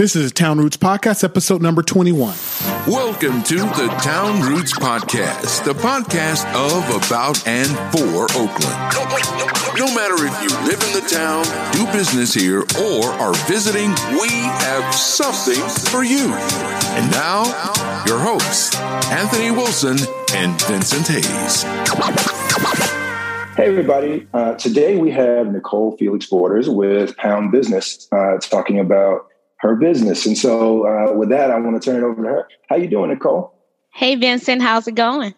This 0.00 0.16
is 0.16 0.32
Town 0.32 0.56
Roots 0.56 0.78
Podcast, 0.78 1.24
episode 1.24 1.60
number 1.60 1.82
21. 1.82 2.34
Welcome 2.88 3.42
to 3.42 3.56
the 3.56 3.94
Town 4.02 4.40
Roots 4.40 4.72
Podcast, 4.72 5.62
the 5.64 5.74
podcast 5.74 6.46
of, 6.54 7.04
about, 7.04 7.46
and 7.46 7.68
for 7.92 8.24
Oakland. 8.32 8.78
No 9.76 9.94
matter 9.94 10.14
if 10.24 10.42
you 10.42 10.48
live 10.66 10.82
in 10.84 10.94
the 10.94 11.06
town, 11.06 11.44
do 11.74 11.84
business 11.92 12.32
here, 12.32 12.60
or 12.80 13.04
are 13.20 13.34
visiting, 13.46 13.90
we 14.18 14.30
have 14.30 14.94
something 14.94 15.62
for 15.90 16.02
you. 16.02 16.32
And 16.32 17.10
now, 17.10 17.44
your 18.06 18.20
hosts, 18.20 18.74
Anthony 19.10 19.50
Wilson 19.50 19.98
and 20.32 20.58
Vincent 20.62 21.08
Hayes. 21.08 21.64
Hey, 23.54 23.66
everybody. 23.66 24.26
Uh, 24.32 24.54
today 24.54 24.96
we 24.96 25.10
have 25.10 25.52
Nicole 25.52 25.94
Felix 25.98 26.24
Borders 26.24 26.70
with 26.70 27.18
Pound 27.18 27.52
Bizness 27.52 28.08
uh, 28.10 28.38
talking 28.38 28.80
about 28.80 29.29
her 29.60 29.76
business. 29.76 30.26
And 30.26 30.36
so 30.36 30.86
uh, 30.86 31.12
with 31.14 31.28
that, 31.30 31.50
I 31.50 31.58
want 31.58 31.80
to 31.80 31.90
turn 31.90 32.02
it 32.02 32.06
over 32.06 32.22
to 32.22 32.28
her. 32.28 32.48
How 32.68 32.76
you 32.76 32.88
doing, 32.88 33.10
Nicole? 33.10 33.54
Hey, 33.92 34.14
Vincent. 34.16 34.62
How's 34.62 34.88
it 34.88 34.94
going? 34.94 35.34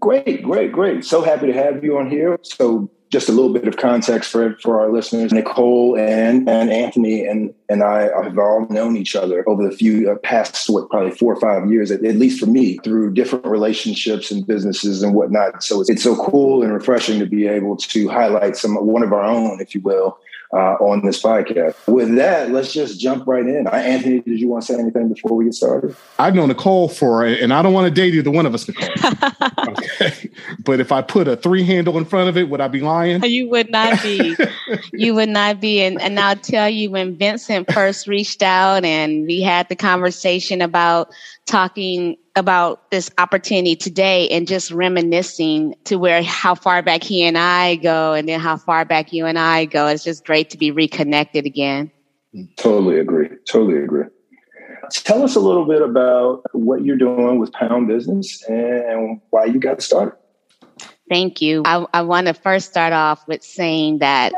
Great, 0.00 0.42
great, 0.42 0.72
great. 0.72 1.04
So 1.04 1.22
happy 1.22 1.46
to 1.48 1.52
have 1.52 1.82
you 1.82 1.98
on 1.98 2.10
here. 2.10 2.38
So 2.42 2.90
just 3.10 3.28
a 3.28 3.32
little 3.32 3.52
bit 3.52 3.66
of 3.66 3.76
context 3.76 4.30
for 4.30 4.56
for 4.62 4.80
our 4.80 4.92
listeners. 4.92 5.32
Nicole 5.32 5.98
and 5.98 6.48
and 6.48 6.70
Anthony 6.70 7.24
and 7.24 7.54
and 7.68 7.82
I 7.82 8.02
have 8.22 8.38
all 8.38 8.66
known 8.68 8.96
each 8.96 9.16
other 9.16 9.48
over 9.48 9.66
the 9.66 9.74
few 9.74 10.10
uh, 10.10 10.16
past 10.16 10.68
what 10.68 10.90
probably 10.90 11.12
four 11.12 11.34
or 11.34 11.40
five 11.40 11.70
years, 11.70 11.90
at, 11.90 12.04
at, 12.04 12.16
least 12.16 12.38
for 12.38 12.46
me, 12.46 12.78
through 12.84 13.14
different 13.14 13.46
relationships 13.46 14.30
and 14.30 14.46
businesses 14.46 15.02
and 15.02 15.14
whatnot. 15.14 15.62
So 15.62 15.80
it's, 15.80 15.90
it's 15.90 16.02
so 16.02 16.16
cool 16.16 16.62
and 16.62 16.72
refreshing 16.72 17.18
to 17.18 17.26
be 17.26 17.46
able 17.46 17.76
to 17.76 18.08
highlight 18.08 18.56
some 18.56 18.74
one 18.74 19.02
of 19.02 19.12
our 19.12 19.24
own, 19.24 19.60
if 19.60 19.74
you 19.74 19.80
will, 19.80 20.18
uh, 20.52 20.76
on 20.80 21.04
this 21.04 21.22
podcast. 21.22 21.74
With 21.86 22.14
that, 22.16 22.50
let's 22.50 22.72
just 22.72 22.98
jump 22.98 23.26
right 23.26 23.44
in. 23.44 23.66
I, 23.66 23.82
Anthony, 23.82 24.20
did 24.20 24.40
you 24.40 24.48
want 24.48 24.64
to 24.64 24.72
say 24.72 24.78
anything 24.78 25.12
before 25.12 25.36
we 25.36 25.44
get 25.44 25.54
started? 25.54 25.94
I've 26.18 26.34
known 26.34 26.48
Nicole 26.48 26.88
for, 26.88 27.24
and 27.24 27.52
I 27.52 27.62
don't 27.62 27.72
want 27.72 27.86
to 27.86 27.90
date 27.90 28.14
either 28.14 28.30
one 28.30 28.46
of 28.46 28.54
us, 28.54 28.66
Nicole. 28.66 28.88
okay. 29.68 30.30
But 30.64 30.80
if 30.80 30.92
I 30.92 31.02
put 31.02 31.28
a 31.28 31.36
three 31.36 31.64
handle 31.64 31.98
in 31.98 32.04
front 32.04 32.28
of 32.28 32.36
it, 32.36 32.48
would 32.48 32.60
I 32.60 32.68
be 32.68 32.80
lying? 32.80 33.22
You 33.24 33.48
would 33.50 33.70
not 33.70 34.02
be. 34.02 34.36
you 34.92 35.14
would 35.14 35.28
not 35.28 35.60
be. 35.60 35.82
And, 35.82 36.00
and 36.00 36.18
I'll 36.18 36.36
tell 36.36 36.68
you, 36.68 36.90
when 36.90 37.16
Vincent 37.16 37.70
first 37.72 38.06
reached 38.06 38.42
out 38.42 38.84
and 38.84 39.26
we 39.26 39.42
had 39.42 39.68
the 39.68 39.76
conversation 39.76 40.62
about 40.62 41.10
talking 41.46 42.16
about 42.38 42.90
this 42.90 43.10
opportunity 43.18 43.76
today 43.76 44.28
and 44.28 44.46
just 44.46 44.70
reminiscing 44.70 45.74
to 45.84 45.96
where 45.96 46.22
how 46.22 46.54
far 46.54 46.82
back 46.82 47.02
he 47.02 47.22
and 47.24 47.36
I 47.36 47.76
go 47.76 48.14
and 48.14 48.28
then 48.28 48.40
how 48.40 48.56
far 48.56 48.84
back 48.84 49.12
you 49.12 49.26
and 49.26 49.38
I 49.38 49.66
go. 49.66 49.86
It's 49.88 50.04
just 50.04 50.24
great 50.24 50.50
to 50.50 50.58
be 50.58 50.70
reconnected 50.70 51.44
again. 51.44 51.90
Totally 52.56 52.98
agree. 52.98 53.28
Totally 53.50 53.82
agree. 53.82 54.04
Tell 54.90 55.22
us 55.22 55.36
a 55.36 55.40
little 55.40 55.66
bit 55.66 55.82
about 55.82 56.42
what 56.52 56.84
you're 56.84 56.96
doing 56.96 57.38
with 57.38 57.52
Pound 57.52 57.88
Bizness 57.88 58.48
and 58.48 59.20
why 59.30 59.44
you 59.44 59.60
got 59.60 59.82
started. 59.82 60.16
Thank 61.08 61.40
you. 61.40 61.62
I, 61.64 61.86
I 61.94 62.02
want 62.02 62.26
to 62.26 62.34
first 62.34 62.68
start 62.68 62.92
off 62.92 63.26
with 63.26 63.42
saying 63.42 63.98
that 63.98 64.32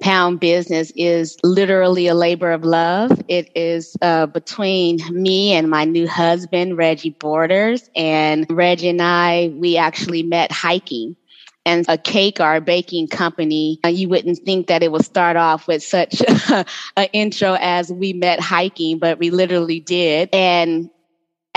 Pound 0.00 0.40
Bizness 0.40 0.92
is 0.96 1.36
literally 1.42 2.06
a 2.08 2.14
labor 2.14 2.50
of 2.52 2.64
love. 2.64 3.12
It 3.28 3.50
is 3.54 3.96
uh, 4.02 4.26
between 4.26 4.98
me 5.10 5.52
and 5.52 5.70
my 5.70 5.84
new 5.84 6.08
husband, 6.08 6.76
Reggie 6.76 7.10
Borders. 7.10 7.88
And 7.94 8.46
Reggie 8.50 8.88
and 8.88 9.02
I, 9.02 9.52
we 9.54 9.76
actually 9.76 10.22
met 10.22 10.50
hiking. 10.50 11.16
And 11.64 11.84
a 11.88 11.98
cake 11.98 12.38
or 12.38 12.54
a 12.54 12.60
baking 12.60 13.08
company, 13.08 13.80
uh, 13.84 13.88
you 13.88 14.08
wouldn't 14.08 14.38
think 14.44 14.68
that 14.68 14.84
it 14.84 14.92
would 14.92 15.04
start 15.04 15.36
off 15.36 15.66
with 15.66 15.82
such 15.82 16.22
an 16.96 17.08
intro 17.12 17.56
as 17.60 17.90
we 17.90 18.12
met 18.12 18.38
hiking, 18.38 19.00
but 19.00 19.18
we 19.18 19.30
literally 19.30 19.80
did. 19.80 20.28
And 20.32 20.90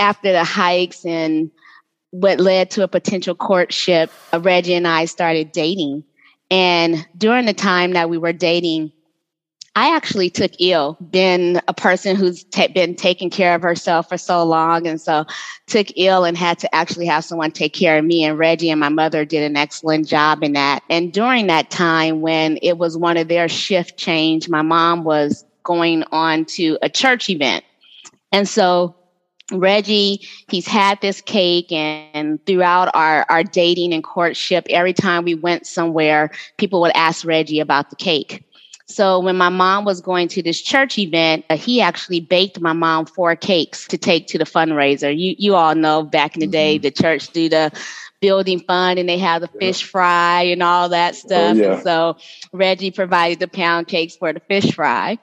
after 0.00 0.32
the 0.32 0.42
hikes 0.42 1.04
and 1.04 1.52
what 2.10 2.40
led 2.40 2.70
to 2.72 2.82
a 2.82 2.88
potential 2.88 3.34
courtship, 3.34 4.10
uh, 4.32 4.40
Reggie 4.40 4.74
and 4.74 4.86
I 4.86 5.04
started 5.04 5.52
dating. 5.52 6.04
And 6.50 7.06
during 7.16 7.46
the 7.46 7.54
time 7.54 7.92
that 7.92 8.10
we 8.10 8.18
were 8.18 8.32
dating, 8.32 8.92
I 9.76 9.94
actually 9.94 10.30
took 10.30 10.50
ill, 10.58 10.98
been 11.00 11.60
a 11.68 11.72
person 11.72 12.16
who's 12.16 12.42
t- 12.42 12.66
been 12.68 12.96
taking 12.96 13.30
care 13.30 13.54
of 13.54 13.62
herself 13.62 14.08
for 14.08 14.18
so 14.18 14.42
long. 14.42 14.88
And 14.88 15.00
so 15.00 15.26
took 15.68 15.86
ill 15.96 16.24
and 16.24 16.36
had 16.36 16.58
to 16.60 16.74
actually 16.74 17.06
have 17.06 17.24
someone 17.24 17.52
take 17.52 17.72
care 17.72 17.96
of 17.96 18.04
me. 18.04 18.24
And 18.24 18.36
Reggie 18.36 18.70
and 18.70 18.80
my 18.80 18.88
mother 18.88 19.24
did 19.24 19.44
an 19.44 19.56
excellent 19.56 20.08
job 20.08 20.42
in 20.42 20.54
that. 20.54 20.82
And 20.90 21.12
during 21.12 21.46
that 21.46 21.70
time 21.70 22.20
when 22.20 22.58
it 22.62 22.78
was 22.78 22.96
one 22.96 23.16
of 23.16 23.28
their 23.28 23.48
shift 23.48 23.96
change, 23.96 24.48
my 24.48 24.62
mom 24.62 25.04
was 25.04 25.44
going 25.62 26.02
on 26.10 26.46
to 26.46 26.76
a 26.82 26.88
church 26.88 27.30
event. 27.30 27.64
And 28.32 28.48
so 28.48 28.96
Reggie, 29.52 30.26
he's 30.48 30.66
had 30.66 31.00
this 31.00 31.20
cake 31.20 31.72
and 31.72 32.44
throughout 32.46 32.90
our, 32.94 33.26
our 33.28 33.42
dating 33.42 33.92
and 33.92 34.04
courtship, 34.04 34.66
every 34.70 34.92
time 34.92 35.24
we 35.24 35.34
went 35.34 35.66
somewhere, 35.66 36.30
people 36.56 36.80
would 36.80 36.92
ask 36.94 37.24
Reggie 37.24 37.60
about 37.60 37.90
the 37.90 37.96
cake. 37.96 38.44
So 38.86 39.20
when 39.20 39.36
my 39.36 39.50
mom 39.50 39.84
was 39.84 40.00
going 40.00 40.26
to 40.28 40.42
this 40.42 40.60
church 40.60 40.98
event, 40.98 41.44
uh, 41.48 41.56
he 41.56 41.80
actually 41.80 42.20
baked 42.20 42.60
my 42.60 42.72
mom 42.72 43.06
four 43.06 43.36
cakes 43.36 43.86
to 43.86 43.96
take 43.96 44.26
to 44.28 44.38
the 44.38 44.44
fundraiser. 44.44 45.16
You 45.16 45.36
you 45.38 45.54
all 45.54 45.76
know 45.76 46.02
back 46.02 46.34
in 46.34 46.40
the 46.40 46.48
day, 46.48 46.74
mm-hmm. 46.74 46.82
the 46.82 46.90
church 46.90 47.30
do 47.30 47.48
the 47.48 47.70
building 48.20 48.60
fund 48.60 48.98
and 48.98 49.08
they 49.08 49.18
have 49.18 49.42
the 49.42 49.48
fish 49.60 49.84
fry 49.84 50.42
and 50.42 50.62
all 50.62 50.88
that 50.88 51.14
oh, 51.14 51.18
stuff. 51.18 51.56
Oh, 51.56 51.60
yeah. 51.60 51.72
And 51.74 51.82
so 51.82 52.16
Reggie 52.52 52.90
provided 52.90 53.38
the 53.38 53.48
pound 53.48 53.86
cakes 53.86 54.16
for 54.16 54.32
the 54.32 54.40
fish 54.40 54.74
fry. 54.74 55.18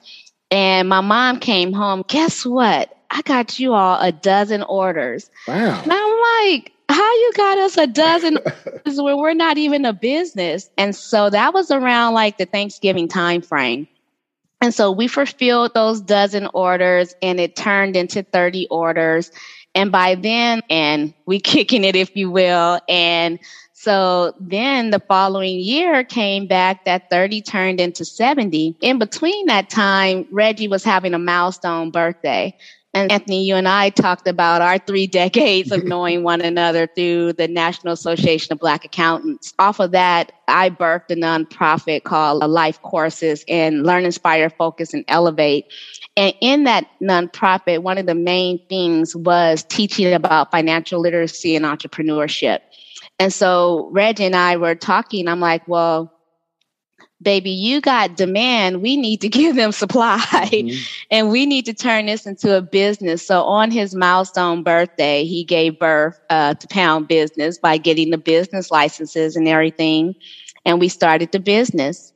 And 0.50 0.88
my 0.88 1.02
mom 1.02 1.40
came 1.40 1.74
home. 1.74 2.06
Guess 2.08 2.46
what? 2.46 2.97
I 3.10 3.22
got 3.22 3.60
you 3.60 3.74
all 3.74 4.00
a 4.00 4.12
dozen 4.12 4.64
orders. 4.64 5.30
Wow. 5.48 5.82
And 5.82 5.92
I'm 5.92 6.54
like, 6.54 6.74
how 6.90 7.14
you 7.14 7.32
got 7.36 7.58
us 7.58 7.78
a 7.78 7.88
dozen 7.88 8.38
where 8.86 9.18
we're 9.18 9.34
not 9.34 9.58
even 9.58 9.86
a 9.86 9.94
business? 9.94 10.70
And 10.78 10.96
so 10.96 11.30
that 11.30 11.54
was 11.54 11.72
around 11.72 12.14
like 12.14 12.38
the 12.38 12.46
Thanksgiving 12.46 13.08
time 13.08 13.42
frame. 13.42 13.88
And 14.62 14.74
so 14.74 14.92
we 14.92 15.08
fulfilled 15.08 15.74
those 15.74 16.02
dozen 16.02 16.48
orders 16.54 17.14
and 17.22 17.40
it 17.40 17.56
turned 17.56 17.96
into 17.96 18.24
30 18.24 18.68
orders. 18.70 19.32
And 19.76 19.92
by 19.92 20.16
then, 20.16 20.62
and 20.70 21.14
we 21.26 21.40
kicking 21.40 21.84
it, 21.84 21.96
if 21.96 22.16
you 22.16 22.32
will. 22.32 22.80
And 22.90 23.40
so 23.74 24.34
then 24.40 24.90
the 24.90 25.00
following 25.00 25.60
year 25.60 26.04
came 26.04 26.48
back 26.48 26.86
that 26.86 27.12
30 27.12 27.44
turned 27.44 27.80
into 27.80 28.04
70. 28.04 28.76
In 28.82 28.98
between 28.98 29.46
that 29.46 29.70
time, 29.70 30.26
Reggie 30.32 30.68
was 30.68 30.84
having 30.84 31.14
a 31.14 31.20
milestone 31.20 31.92
birthday. 31.92 32.58
And 32.98 33.12
Anthony, 33.12 33.44
you 33.44 33.56
and 33.56 33.68
I 33.68 33.92
talked 33.92 34.28
about 34.28 34.64
our 34.64 34.80
three 34.80 35.06
decades 35.06 35.72
of 35.72 35.84
knowing 35.86 36.24
one 36.24 36.42
another 36.42 36.88
through 36.88 37.34
the 37.34 37.48
National 37.48 37.94
Association 37.94 38.52
of 38.54 38.60
Black 38.60 38.86
Accountants. 38.86 39.54
Off 39.60 39.80
of 39.80 39.92
that, 39.92 40.32
I 40.48 40.72
birthed 40.72 41.12
a 41.12 41.16
nonprofit 41.16 42.04
called 42.04 42.44
Life 42.44 42.82
Courses 42.82 43.46
and 43.48 43.84
Learn, 43.84 44.04
Inspire, 44.04 44.50
Focus, 44.50 44.96
and 44.96 45.06
Elevate. 45.10 45.68
And 46.16 46.34
in 46.42 46.64
that 46.64 46.88
nonprofit, 47.00 47.84
one 47.84 48.00
of 48.00 48.08
the 48.08 48.16
main 48.16 48.60
things 48.68 49.16
was 49.16 49.64
teaching 49.64 50.12
about 50.12 50.50
financial 50.50 51.00
literacy 51.00 51.56
and 51.56 51.66
entrepreneurship. 51.66 52.62
And 53.20 53.32
so 53.32 53.90
Reggie 53.92 54.26
and 54.26 54.36
I 54.36 54.58
were 54.58 54.74
talking. 54.74 55.28
I'm 55.28 55.40
like, 55.40 55.68
well, 55.68 56.17
baby, 57.22 57.52
you 57.52 57.82
got 57.82 58.16
demand. 58.16 58.82
We 58.82 58.98
need 58.98 59.22
to 59.22 59.30
give 59.40 59.56
them 59.56 59.72
supply 59.72 60.20
mm-hmm. 60.20 60.78
and 61.12 61.30
we 61.30 61.46
need 61.46 61.66
to 61.66 61.74
turn 61.74 62.06
this 62.06 62.26
into 62.26 62.56
a 62.56 62.62
business. 62.62 63.26
So 63.26 63.44
on 63.44 63.72
his 63.72 63.96
milestone 63.96 64.64
birthday, 64.64 65.26
he 65.26 65.44
gave 65.44 65.80
birth 65.80 66.20
uh, 66.30 66.54
to 66.56 66.68
Pound 66.68 67.08
Bizness 67.08 67.60
by 67.60 67.78
getting 67.78 68.12
the 68.12 68.18
business 68.18 68.72
licenses 68.72 69.36
and 69.36 69.48
everything. 69.48 70.16
And 70.66 70.80
we 70.80 70.90
started 70.90 71.32
the 71.32 71.40
business. 71.40 72.14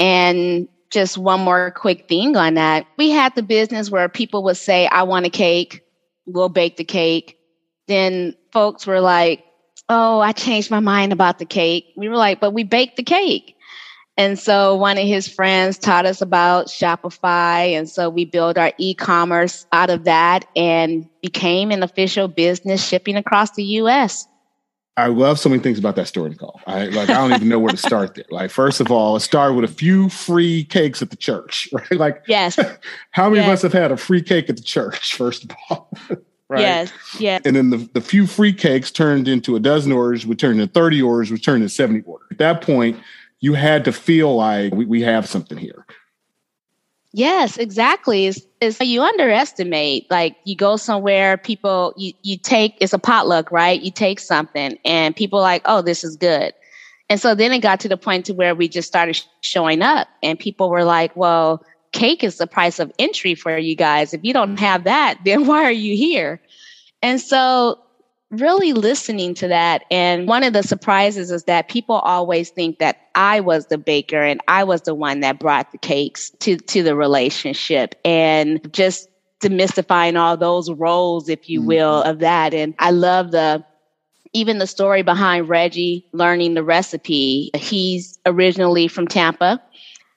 And 0.00 0.68
just 0.90 1.18
one 1.18 1.40
more 1.40 1.70
quick 1.72 2.08
thing 2.08 2.36
on 2.36 2.54
that. 2.54 2.86
We 2.96 3.10
had 3.10 3.34
the 3.34 3.42
business 3.42 3.90
where 3.90 4.08
people 4.08 4.42
would 4.44 4.56
say, 4.56 4.86
I 4.86 5.02
want 5.02 5.26
a 5.26 5.30
cake. 5.30 5.82
We'll 6.24 6.48
bake 6.48 6.76
the 6.76 6.84
cake. 6.84 7.38
Then 7.88 8.34
folks 8.52 8.86
were 8.86 9.00
like, 9.00 9.44
Oh, 9.90 10.20
I 10.20 10.32
changed 10.32 10.70
my 10.70 10.80
mind 10.80 11.14
about 11.14 11.38
the 11.38 11.46
cake. 11.46 11.94
We 11.96 12.10
were 12.10 12.16
like, 12.16 12.40
but 12.40 12.50
we 12.50 12.62
baked 12.62 12.98
the 12.98 13.02
cake. 13.02 13.56
And 14.18 14.36
so 14.36 14.74
one 14.74 14.98
of 14.98 15.06
his 15.06 15.28
friends 15.28 15.78
taught 15.78 16.04
us 16.04 16.20
about 16.20 16.66
Shopify. 16.66 17.78
And 17.78 17.88
so 17.88 18.10
we 18.10 18.24
built 18.24 18.58
our 18.58 18.72
e-commerce 18.76 19.64
out 19.70 19.90
of 19.90 20.04
that 20.04 20.44
and 20.56 21.08
became 21.22 21.70
an 21.70 21.84
official 21.84 22.26
business 22.26 22.84
shipping 22.84 23.14
across 23.14 23.52
the 23.52 23.62
US. 23.62 24.26
I 24.96 25.06
love 25.06 25.38
so 25.38 25.48
many 25.48 25.62
things 25.62 25.78
about 25.78 25.94
that 25.94 26.08
story, 26.08 26.30
Nicole. 26.30 26.60
I 26.66 26.86
like 26.86 27.08
I 27.08 27.14
don't 27.14 27.32
even 27.32 27.48
know 27.48 27.60
where 27.60 27.70
to 27.70 27.76
start 27.76 28.16
there. 28.16 28.24
Like, 28.30 28.50
first 28.50 28.80
of 28.80 28.90
all, 28.90 29.14
it 29.14 29.20
started 29.20 29.54
with 29.54 29.70
a 29.70 29.72
few 29.72 30.08
free 30.08 30.64
cakes 30.64 31.00
at 31.00 31.10
the 31.10 31.16
church, 31.16 31.68
right? 31.72 31.92
Like 31.92 32.24
yes. 32.26 32.58
how 33.12 33.30
many 33.30 33.42
yes. 33.42 33.46
of 33.46 33.52
us 33.52 33.62
have 33.62 33.72
had 33.72 33.92
a 33.92 33.96
free 33.96 34.20
cake 34.20 34.50
at 34.50 34.56
the 34.56 34.62
church, 34.62 35.14
first 35.16 35.44
of 35.44 35.50
all? 35.70 35.92
right? 36.48 36.62
Yes, 36.62 36.92
yes. 37.20 37.42
And 37.44 37.54
then 37.54 37.70
the, 37.70 37.88
the 37.92 38.00
few 38.00 38.26
free 38.26 38.52
cakes 38.52 38.90
turned 38.90 39.28
into 39.28 39.54
a 39.54 39.60
dozen 39.60 39.92
orders, 39.92 40.26
would 40.26 40.40
turn 40.40 40.58
into 40.58 40.72
30 40.72 41.02
orders, 41.02 41.30
would 41.30 41.44
turn 41.44 41.62
into 41.62 41.68
70 41.68 42.02
orders. 42.04 42.26
At 42.32 42.38
that 42.38 42.62
point, 42.62 42.98
you 43.40 43.54
had 43.54 43.84
to 43.84 43.92
feel 43.92 44.34
like 44.34 44.74
we, 44.74 44.84
we 44.84 45.02
have 45.02 45.28
something 45.28 45.58
here. 45.58 45.86
Yes, 47.12 47.56
exactly. 47.56 48.26
Is 48.26 48.46
you 48.80 49.02
underestimate. 49.02 50.10
Like 50.10 50.36
you 50.44 50.54
go 50.54 50.76
somewhere, 50.76 51.38
people 51.38 51.94
you 51.96 52.12
you 52.22 52.36
take 52.36 52.76
it's 52.80 52.92
a 52.92 52.98
potluck, 52.98 53.50
right? 53.50 53.80
You 53.80 53.90
take 53.90 54.20
something, 54.20 54.78
and 54.84 55.16
people 55.16 55.40
like, 55.40 55.62
oh, 55.64 55.80
this 55.80 56.04
is 56.04 56.16
good. 56.16 56.52
And 57.08 57.18
so 57.18 57.34
then 57.34 57.52
it 57.52 57.60
got 57.60 57.80
to 57.80 57.88
the 57.88 57.96
point 57.96 58.26
to 58.26 58.34
where 58.34 58.54
we 58.54 58.68
just 58.68 58.88
started 58.88 59.20
showing 59.40 59.80
up, 59.80 60.08
and 60.22 60.38
people 60.38 60.68
were 60.68 60.84
like, 60.84 61.16
well, 61.16 61.64
cake 61.92 62.22
is 62.22 62.36
the 62.36 62.46
price 62.46 62.78
of 62.78 62.92
entry 62.98 63.34
for 63.34 63.56
you 63.56 63.74
guys. 63.74 64.12
If 64.12 64.22
you 64.22 64.34
don't 64.34 64.58
have 64.58 64.84
that, 64.84 65.18
then 65.24 65.46
why 65.46 65.64
are 65.64 65.72
you 65.72 65.96
here? 65.96 66.40
And 67.00 67.20
so 67.20 67.78
really 68.30 68.72
listening 68.72 69.34
to 69.34 69.48
that. 69.48 69.84
And 69.90 70.28
one 70.28 70.42
of 70.42 70.52
the 70.52 70.62
surprises 70.62 71.30
is 71.30 71.44
that 71.44 71.68
people 71.68 71.96
always 71.96 72.50
think 72.50 72.78
that 72.78 73.08
I 73.14 73.40
was 73.40 73.66
the 73.66 73.78
baker 73.78 74.22
and 74.22 74.40
I 74.48 74.64
was 74.64 74.82
the 74.82 74.94
one 74.94 75.20
that 75.20 75.40
brought 75.40 75.72
the 75.72 75.78
cakes 75.78 76.30
to, 76.40 76.56
to 76.56 76.82
the 76.82 76.94
relationship 76.94 77.94
and 78.04 78.72
just 78.72 79.08
demystifying 79.40 80.18
all 80.18 80.36
those 80.36 80.70
roles, 80.70 81.28
if 81.28 81.48
you 81.48 81.62
will, 81.62 82.00
mm-hmm. 82.00 82.10
of 82.10 82.18
that. 82.18 82.52
And 82.54 82.74
I 82.78 82.90
love 82.90 83.30
the 83.30 83.64
even 84.34 84.58
the 84.58 84.66
story 84.66 85.02
behind 85.02 85.48
Reggie 85.48 86.06
learning 86.12 86.52
the 86.52 86.62
recipe. 86.62 87.50
He's 87.54 88.18
originally 88.26 88.86
from 88.86 89.06
Tampa 89.08 89.62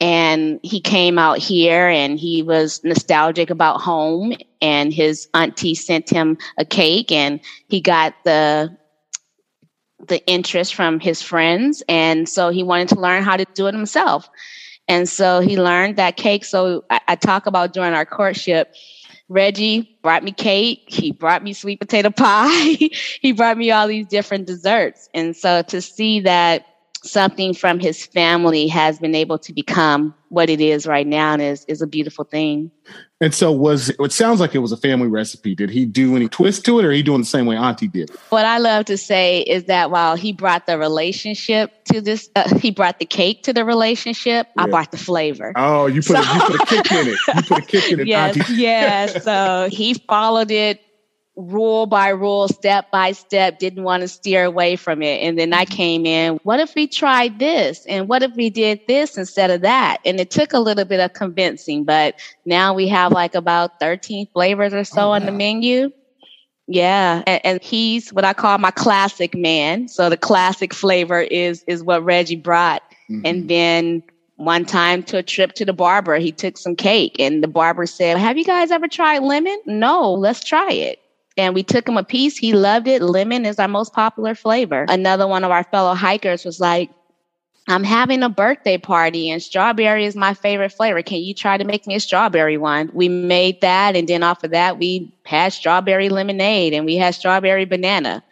and 0.01 0.59
he 0.63 0.81
came 0.81 1.19
out 1.19 1.37
here 1.37 1.87
and 1.87 2.19
he 2.19 2.41
was 2.41 2.83
nostalgic 2.83 3.51
about 3.51 3.81
home. 3.81 4.33
And 4.59 4.91
his 4.91 5.29
auntie 5.35 5.75
sent 5.75 6.09
him 6.09 6.39
a 6.57 6.65
cake 6.65 7.11
and 7.11 7.39
he 7.69 7.79
got 7.79 8.15
the 8.25 8.75
the 10.07 10.25
interest 10.25 10.73
from 10.73 10.99
his 10.99 11.21
friends. 11.21 11.83
And 11.87 12.27
so 12.27 12.49
he 12.49 12.63
wanted 12.63 12.89
to 12.89 12.99
learn 12.99 13.21
how 13.21 13.37
to 13.37 13.45
do 13.53 13.67
it 13.67 13.75
himself. 13.75 14.27
And 14.87 15.07
so 15.07 15.39
he 15.39 15.61
learned 15.61 15.97
that 15.97 16.17
cake. 16.17 16.43
So 16.45 16.83
i, 16.89 16.99
I 17.09 17.15
talk 17.15 17.45
about 17.45 17.71
during 17.71 17.93
our 17.93 18.05
courtship 18.05 18.73
reggie 19.29 19.97
brought 20.01 20.23
me 20.23 20.31
cake. 20.31 20.85
He 20.87 21.11
brought 21.11 21.43
me 21.43 21.53
sweet 21.53 21.79
potato 21.79 22.09
pie. 22.15 22.89
He 23.21 23.33
brought 23.33 23.57
me 23.57 23.69
all 23.69 23.87
these 23.87 24.07
different 24.07 24.47
desserts. 24.47 25.07
And 25.13 25.35
so 25.35 25.61
to 25.61 25.79
see 25.79 26.21
that 26.21 26.65
something 27.03 27.53
from 27.53 27.79
his 27.79 28.05
family 28.05 28.67
has 28.67 28.99
been 28.99 29.15
able 29.15 29.39
to 29.39 29.53
become 29.53 30.13
what 30.29 30.49
it 30.49 30.61
is 30.61 30.87
right 30.87 31.07
now 31.07 31.33
and 31.33 31.41
is, 31.41 31.65
is 31.65 31.81
a 31.81 31.87
beautiful 31.87 32.23
thing. 32.23 32.71
And 33.19 33.35
so 33.35 33.51
was 33.51 33.89
it 33.89 34.11
sounds 34.11 34.39
like 34.39 34.55
it 34.55 34.59
was 34.59 34.71
a 34.71 34.77
family 34.77 35.07
recipe. 35.07 35.53
Did 35.53 35.69
he 35.69 35.85
do 35.85 36.15
any 36.15 36.27
twist 36.27 36.63
to 36.65 36.79
it 36.79 36.85
or 36.85 36.91
he 36.91 37.03
doing 37.03 37.21
the 37.21 37.25
same 37.25 37.45
way 37.45 37.55
Auntie 37.55 37.87
did? 37.87 38.09
What 38.29 38.45
I 38.45 38.57
love 38.57 38.85
to 38.85 38.97
say 38.97 39.41
is 39.41 39.65
that 39.65 39.91
while 39.91 40.15
he 40.15 40.31
brought 40.31 40.65
the 40.67 40.77
relationship 40.77 41.83
to 41.85 42.01
this, 42.01 42.29
uh, 42.35 42.57
he 42.57 42.71
brought 42.71 42.99
the 42.99 43.05
cake 43.05 43.43
to 43.43 43.53
the 43.53 43.65
relationship, 43.65 44.47
yeah. 44.55 44.63
I 44.63 44.67
brought 44.67 44.91
the 44.91 44.97
flavor. 44.97 45.53
Oh, 45.55 45.87
you 45.87 46.01
put, 46.01 46.17
so, 46.17 46.21
a, 46.21 46.33
you 46.33 46.41
put 46.41 46.61
a 46.61 46.65
kick 46.83 46.91
in 46.91 47.07
it. 47.07 47.19
You 47.35 47.41
put 47.43 47.57
a 47.57 47.65
kick 47.65 47.91
in 47.91 47.99
it, 47.99 48.07
yes, 48.07 48.37
Auntie. 48.37 48.53
yeah. 48.53 49.05
So 49.21 49.69
he 49.71 49.93
followed 49.93 50.51
it 50.51 50.81
rule 51.41 51.85
by 51.85 52.09
rule, 52.09 52.47
step 52.47 52.91
by 52.91 53.11
step, 53.11 53.59
didn't 53.59 53.83
want 53.83 54.01
to 54.01 54.07
steer 54.07 54.45
away 54.45 54.75
from 54.75 55.01
it. 55.01 55.21
And 55.21 55.37
then 55.37 55.53
I 55.53 55.65
came 55.65 56.05
in, 56.05 56.39
what 56.43 56.59
if 56.59 56.75
we 56.75 56.87
tried 56.87 57.39
this? 57.39 57.85
And 57.85 58.07
what 58.07 58.23
if 58.23 58.35
we 58.35 58.49
did 58.49 58.81
this 58.87 59.17
instead 59.17 59.51
of 59.51 59.61
that? 59.61 59.97
And 60.05 60.19
it 60.19 60.31
took 60.31 60.53
a 60.53 60.59
little 60.59 60.85
bit 60.85 60.99
of 60.99 61.13
convincing, 61.13 61.83
but 61.83 62.19
now 62.45 62.73
we 62.73 62.87
have 62.87 63.11
like 63.11 63.35
about 63.35 63.79
13 63.79 64.27
flavors 64.33 64.73
or 64.73 64.83
so 64.83 65.09
oh, 65.09 65.11
on 65.11 65.25
the 65.25 65.31
menu. 65.31 65.91
Yeah. 66.67 67.23
And, 67.27 67.41
and, 67.43 67.61
he's 67.61 68.13
what 68.13 68.23
I 68.23 68.33
call 68.33 68.57
my 68.57 68.71
classic 68.71 69.35
man. 69.35 69.87
So 69.87 70.09
the 70.09 70.17
classic 70.17 70.73
flavor 70.73 71.19
is, 71.19 71.63
is 71.67 71.83
what 71.83 72.03
Reggie 72.03 72.35
brought. 72.37 72.81
Mm-hmm. 73.09 73.25
And 73.25 73.49
then 73.49 74.03
one 74.37 74.63
time 74.65 75.03
to 75.03 75.17
a 75.17 75.23
trip 75.23 75.53
to 75.53 75.65
the 75.65 75.73
barber, 75.73 76.17
he 76.17 76.31
took 76.31 76.57
some 76.57 76.75
cake 76.75 77.17
and 77.19 77.43
the 77.43 77.47
barber 77.47 77.85
said, 77.85 78.17
have 78.17 78.37
you 78.37 78.45
guys 78.45 78.71
ever 78.71 78.87
tried 78.87 79.19
lemon? 79.19 79.59
No, 79.65 80.13
let's 80.13 80.43
try 80.43 80.71
it 80.71 80.99
and 81.37 81.53
we 81.53 81.63
took 81.63 81.87
him 81.87 81.97
a 81.97 82.03
piece. 82.03 82.37
He 82.37 82.53
loved 82.53 82.87
it. 82.87 83.01
Lemon 83.01 83.45
is 83.45 83.59
our 83.59 83.67
most 83.67 83.93
popular 83.93 84.35
flavor. 84.35 84.85
Another 84.89 85.27
one 85.27 85.43
of 85.43 85.51
our 85.51 85.63
fellow 85.63 85.93
hikers 85.93 86.45
was 86.45 86.59
like, 86.59 86.89
I'm 87.67 87.83
having 87.83 88.23
a 88.23 88.29
birthday 88.29 88.77
party 88.77 89.29
and 89.29 89.41
strawberry 89.41 90.05
is 90.05 90.15
my 90.15 90.33
favorite 90.33 90.71
flavor. 90.71 91.01
Can 91.03 91.19
you 91.19 91.33
try 91.33 91.57
to 91.57 91.63
make 91.63 91.85
me 91.85 91.95
a 91.95 91.99
strawberry 91.99 92.57
one? 92.57 92.89
We 92.93 93.07
made 93.07 93.61
that. 93.61 93.95
And 93.95 94.07
then 94.07 94.23
off 94.23 94.43
of 94.43 94.51
that, 94.51 94.79
we 94.79 95.13
had 95.25 95.53
strawberry 95.53 96.09
lemonade 96.09 96.73
and 96.73 96.85
we 96.85 96.97
had 96.97 97.13
strawberry 97.15 97.65
banana 97.65 98.23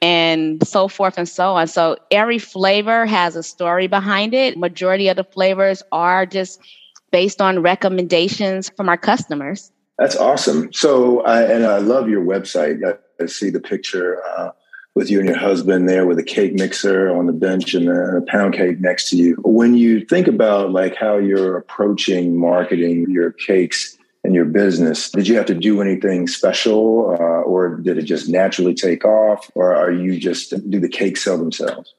and 0.00 0.66
so 0.66 0.88
forth 0.88 1.18
and 1.18 1.28
so 1.28 1.54
on. 1.54 1.66
So 1.66 1.96
every 2.10 2.38
flavor 2.38 3.06
has 3.06 3.34
a 3.34 3.42
story 3.42 3.86
behind 3.86 4.34
it. 4.34 4.56
Majority 4.56 5.08
of 5.08 5.16
the 5.16 5.24
flavors 5.24 5.82
are 5.90 6.24
just 6.24 6.60
based 7.10 7.40
on 7.40 7.62
recommendations 7.62 8.70
from 8.76 8.88
our 8.88 8.96
customers. 8.96 9.72
That's 9.98 10.16
awesome. 10.16 10.72
So, 10.72 11.20
I, 11.22 11.42
and 11.42 11.64
I 11.64 11.78
love 11.78 12.08
your 12.08 12.24
website. 12.24 12.84
I, 12.86 12.98
I 13.22 13.26
see 13.26 13.50
the 13.50 13.60
picture 13.60 14.22
uh, 14.24 14.50
with 14.94 15.10
you 15.10 15.20
and 15.20 15.28
your 15.28 15.38
husband 15.38 15.88
there 15.88 16.06
with 16.06 16.18
a 16.18 16.22
cake 16.22 16.54
mixer 16.54 17.14
on 17.14 17.26
the 17.26 17.32
bench 17.32 17.74
and 17.74 17.88
a 17.88 18.22
pound 18.26 18.54
cake 18.54 18.80
next 18.80 19.10
to 19.10 19.16
you. 19.16 19.36
When 19.44 19.74
you 19.74 20.04
think 20.04 20.26
about 20.26 20.72
like 20.72 20.96
how 20.96 21.18
you're 21.18 21.56
approaching 21.56 22.38
marketing 22.38 23.06
your 23.10 23.32
cakes 23.32 23.96
and 24.24 24.34
your 24.34 24.46
business, 24.46 25.10
did 25.10 25.28
you 25.28 25.36
have 25.36 25.46
to 25.46 25.54
do 25.54 25.80
anything 25.80 26.26
special, 26.26 27.10
uh, 27.18 27.42
or 27.42 27.76
did 27.76 27.98
it 27.98 28.02
just 28.02 28.28
naturally 28.28 28.74
take 28.74 29.04
off, 29.04 29.50
or 29.54 29.74
are 29.74 29.92
you 29.92 30.18
just 30.18 30.50
do 30.70 30.80
the 30.80 30.88
cakes 30.88 31.24
sell 31.24 31.38
themselves? 31.38 31.94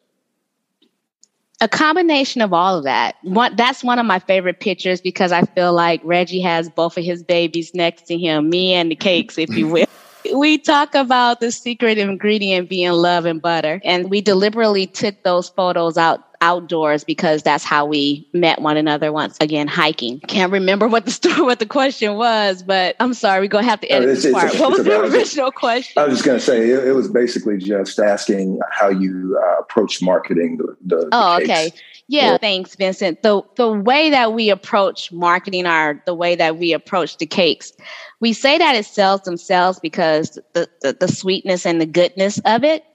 A 1.59 1.67
combination 1.67 2.41
of 2.41 2.53
all 2.53 2.77
of 2.77 2.83
that. 2.83 3.15
One, 3.23 3.55
that's 3.55 3.83
one 3.83 3.99
of 3.99 4.05
my 4.05 4.19
favorite 4.19 4.59
pictures 4.59 5.01
because 5.01 5.31
I 5.31 5.41
feel 5.41 5.73
like 5.73 6.01
Reggie 6.03 6.41
has 6.41 6.69
both 6.69 6.97
of 6.97 7.03
his 7.03 7.23
babies 7.23 7.73
next 7.73 8.03
to 8.07 8.17
him, 8.17 8.49
me 8.49 8.73
and 8.73 8.91
the 8.91 8.95
cakes, 8.95 9.37
if 9.37 9.49
you 9.49 9.67
will. 9.67 9.87
we 10.35 10.57
talk 10.57 10.93
about 10.93 11.39
the 11.39 11.51
secret 11.51 11.97
ingredient 11.97 12.69
being 12.69 12.91
love 12.91 13.25
and 13.25 13.41
butter, 13.41 13.81
and 13.83 14.09
we 14.09 14.21
deliberately 14.21 14.87
took 14.87 15.23
those 15.23 15.49
photos 15.49 15.97
out 15.97 16.26
outdoors 16.41 17.03
because 17.03 17.43
that's 17.43 17.63
how 17.63 17.85
we 17.85 18.27
met 18.33 18.61
one 18.61 18.77
another 18.77 19.11
once 19.11 19.37
again 19.39 19.67
hiking. 19.67 20.19
Can't 20.21 20.51
remember 20.51 20.87
what 20.87 21.05
the 21.05 21.11
story, 21.11 21.41
what 21.41 21.59
the 21.59 21.65
question 21.65 22.15
was, 22.15 22.63
but 22.63 22.95
I'm 22.99 23.13
sorry, 23.13 23.41
we're 23.41 23.47
gonna 23.47 23.67
have 23.67 23.81
to 23.81 23.87
edit 23.87 24.09
this 24.09 24.31
part. 24.31 24.53
A, 24.53 24.57
what 24.57 24.71
was 24.71 24.83
the 24.83 24.99
original 25.01 25.51
question? 25.51 26.01
I 26.01 26.05
was 26.05 26.15
just 26.15 26.25
gonna 26.25 26.39
say 26.39 26.69
it, 26.69 26.87
it 26.87 26.93
was 26.93 27.09
basically 27.09 27.57
just 27.57 27.99
asking 27.99 28.59
how 28.71 28.89
you 28.89 29.39
uh, 29.41 29.59
approach 29.59 30.01
marketing 30.01 30.57
the. 30.57 30.75
the 30.85 31.09
oh, 31.11 31.37
the 31.37 31.43
okay. 31.43 31.71
Yeah, 32.09 32.31
yeah, 32.31 32.37
thanks, 32.37 32.75
Vincent. 32.75 33.21
The 33.21 33.41
the 33.55 33.69
way 33.69 34.11
that 34.11 34.31
we 34.31 34.49
approach 34.49 35.11
marketing 35.11 35.65
our 35.65 36.01
the 36.05 36.15
way 36.15 36.35
that 36.35 36.57
we 36.57 36.71
approach 36.71 37.17
the 37.17 37.25
cakes, 37.25 37.73
we 38.21 38.31
say 38.31 38.57
that 38.57 38.75
it 38.75 38.85
sells 38.85 39.21
themselves 39.21 39.79
because 39.79 40.39
the, 40.53 40.69
the, 40.81 40.95
the 40.97 41.07
sweetness 41.09 41.65
and 41.65 41.81
the 41.81 41.85
goodness 41.85 42.39
of 42.45 42.63
it 42.63 42.85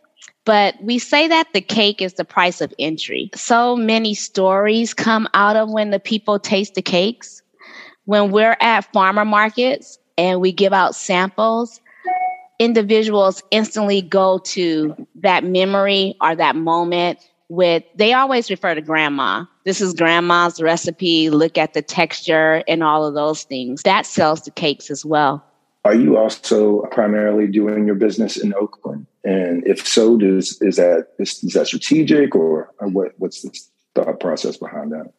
but 0.44 0.74
we 0.82 0.98
say 0.98 1.28
that 1.28 1.52
the 1.52 1.60
cake 1.60 2.02
is 2.02 2.14
the 2.14 2.24
price 2.24 2.60
of 2.60 2.74
entry. 2.78 3.30
So 3.34 3.76
many 3.76 4.14
stories 4.14 4.94
come 4.94 5.28
out 5.34 5.56
of 5.56 5.70
when 5.70 5.90
the 5.90 6.00
people 6.00 6.38
taste 6.38 6.74
the 6.74 6.82
cakes. 6.82 7.42
When 8.04 8.32
we're 8.32 8.56
at 8.60 8.92
farmer 8.92 9.24
markets 9.24 9.98
and 10.18 10.40
we 10.40 10.50
give 10.50 10.72
out 10.72 10.96
samples, 10.96 11.80
individuals 12.58 13.42
instantly 13.50 14.02
go 14.02 14.38
to 14.38 15.06
that 15.16 15.44
memory 15.44 16.16
or 16.20 16.34
that 16.34 16.56
moment 16.56 17.20
with, 17.48 17.84
they 17.94 18.12
always 18.12 18.50
refer 18.50 18.74
to 18.74 18.80
grandma. 18.80 19.44
This 19.64 19.80
is 19.80 19.94
grandma's 19.94 20.60
recipe. 20.60 21.30
Look 21.30 21.56
at 21.56 21.74
the 21.74 21.82
texture 21.82 22.64
and 22.66 22.82
all 22.82 23.06
of 23.06 23.14
those 23.14 23.44
things. 23.44 23.82
That 23.82 24.06
sells 24.06 24.42
the 24.42 24.50
cakes 24.50 24.90
as 24.90 25.04
well. 25.04 25.44
Are 25.84 25.94
you 25.94 26.16
also 26.16 26.82
primarily 26.90 27.46
doing 27.46 27.86
your 27.86 27.96
business 27.96 28.36
in 28.36 28.54
Oakland? 28.54 29.06
And 29.24 29.66
if 29.66 29.86
so, 29.86 30.16
does 30.16 30.60
is 30.60 30.76
that 30.76 31.08
is, 31.18 31.42
is 31.44 31.52
that 31.52 31.68
strategic 31.68 32.34
or, 32.34 32.70
or 32.78 32.88
what? 32.88 33.12
What's 33.18 33.42
the 33.42 33.56
thought 33.94 34.20
process 34.20 34.56
behind 34.56 34.92
that? 34.92 35.12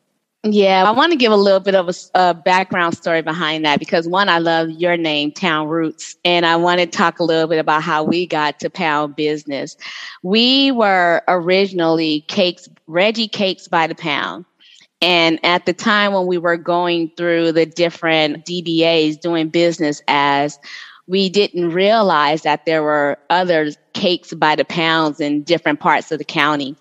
Yeah, 0.45 0.83
I 0.85 0.91
want 0.91 1.13
to 1.13 1.17
give 1.17 1.31
a 1.31 1.37
little 1.37 1.61
bit 1.61 1.73
of 1.73 1.87
a, 1.87 1.93
a, 2.15 2.33
background 2.33 2.97
story 2.97 3.21
behind 3.21 3.63
that 3.63 3.79
because 3.79 4.09
one, 4.09 4.27
I 4.27 4.39
love 4.39 4.69
your 4.71 4.97
name, 4.97 5.31
Town 5.31 5.69
Roots, 5.69 6.17
and 6.25 6.45
I 6.45 6.57
want 6.57 6.81
to 6.81 6.85
talk 6.85 7.19
a 7.19 7.23
little 7.23 7.47
bit 7.47 7.59
about 7.59 7.81
how 7.81 8.03
we 8.03 8.27
got 8.27 8.59
to 8.59 8.69
Pound 8.69 9.15
Bizness. 9.15 9.77
We 10.21 10.71
were 10.71 11.21
originally 11.29 12.25
Cakes, 12.27 12.67
Reggie 12.87 13.29
Cakes 13.29 13.69
by 13.69 13.87
the 13.87 13.95
Pound. 13.95 14.43
And 15.01 15.39
at 15.45 15.65
the 15.65 15.71
time 15.71 16.11
when 16.11 16.27
we 16.27 16.37
were 16.37 16.57
going 16.57 17.11
through 17.15 17.53
the 17.53 17.65
different 17.65 18.45
DBAs 18.45 19.21
doing 19.21 19.47
business 19.47 20.01
as, 20.09 20.59
we 21.07 21.29
didn't 21.29 21.71
realize 21.71 22.43
that 22.43 22.65
there 22.65 22.83
were 22.83 23.17
other 23.29 23.71
cakes 23.93 24.33
by 24.33 24.55
the 24.55 24.65
pounds 24.65 25.19
in 25.19 25.43
different 25.43 25.79
parts 25.79 26.11
of 26.11 26.19
the 26.19 26.25
county. 26.25 26.75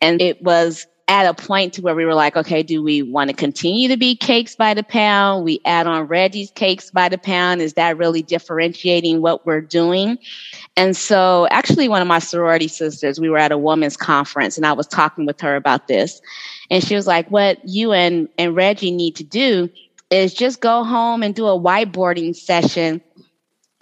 And 0.00 0.20
it 0.20 0.42
was 0.42 0.86
at 1.08 1.26
a 1.26 1.34
point 1.34 1.74
to 1.74 1.82
where 1.82 1.94
we 1.94 2.04
were 2.04 2.14
like, 2.14 2.36
okay, 2.36 2.62
do 2.62 2.82
we 2.82 3.02
want 3.02 3.28
to 3.28 3.36
continue 3.36 3.88
to 3.88 3.96
be 3.96 4.16
cakes 4.16 4.56
by 4.56 4.72
the 4.72 4.82
pound? 4.82 5.44
We 5.44 5.60
add 5.64 5.86
on 5.86 6.06
Reggie's 6.06 6.50
cakes 6.52 6.90
by 6.90 7.08
the 7.08 7.18
pound. 7.18 7.60
Is 7.60 7.74
that 7.74 7.98
really 7.98 8.22
differentiating 8.22 9.20
what 9.20 9.44
we're 9.44 9.60
doing? 9.60 10.18
And 10.76 10.96
so 10.96 11.46
actually 11.50 11.88
one 11.88 12.02
of 12.02 12.08
my 12.08 12.18
sorority 12.18 12.68
sisters, 12.68 13.20
we 13.20 13.28
were 13.28 13.38
at 13.38 13.52
a 13.52 13.58
women's 13.58 13.96
conference 13.96 14.56
and 14.56 14.64
I 14.64 14.72
was 14.72 14.86
talking 14.86 15.26
with 15.26 15.40
her 15.40 15.54
about 15.54 15.86
this. 15.86 16.22
And 16.70 16.82
she 16.82 16.94
was 16.94 17.06
like, 17.06 17.30
what 17.30 17.58
you 17.68 17.92
and, 17.92 18.28
and 18.38 18.56
Reggie 18.56 18.90
need 18.90 19.16
to 19.16 19.24
do 19.24 19.68
is 20.10 20.34
just 20.34 20.60
go 20.60 20.84
home 20.84 21.22
and 21.22 21.34
do 21.34 21.46
a 21.46 21.58
whiteboarding 21.58 22.34
session 22.34 23.00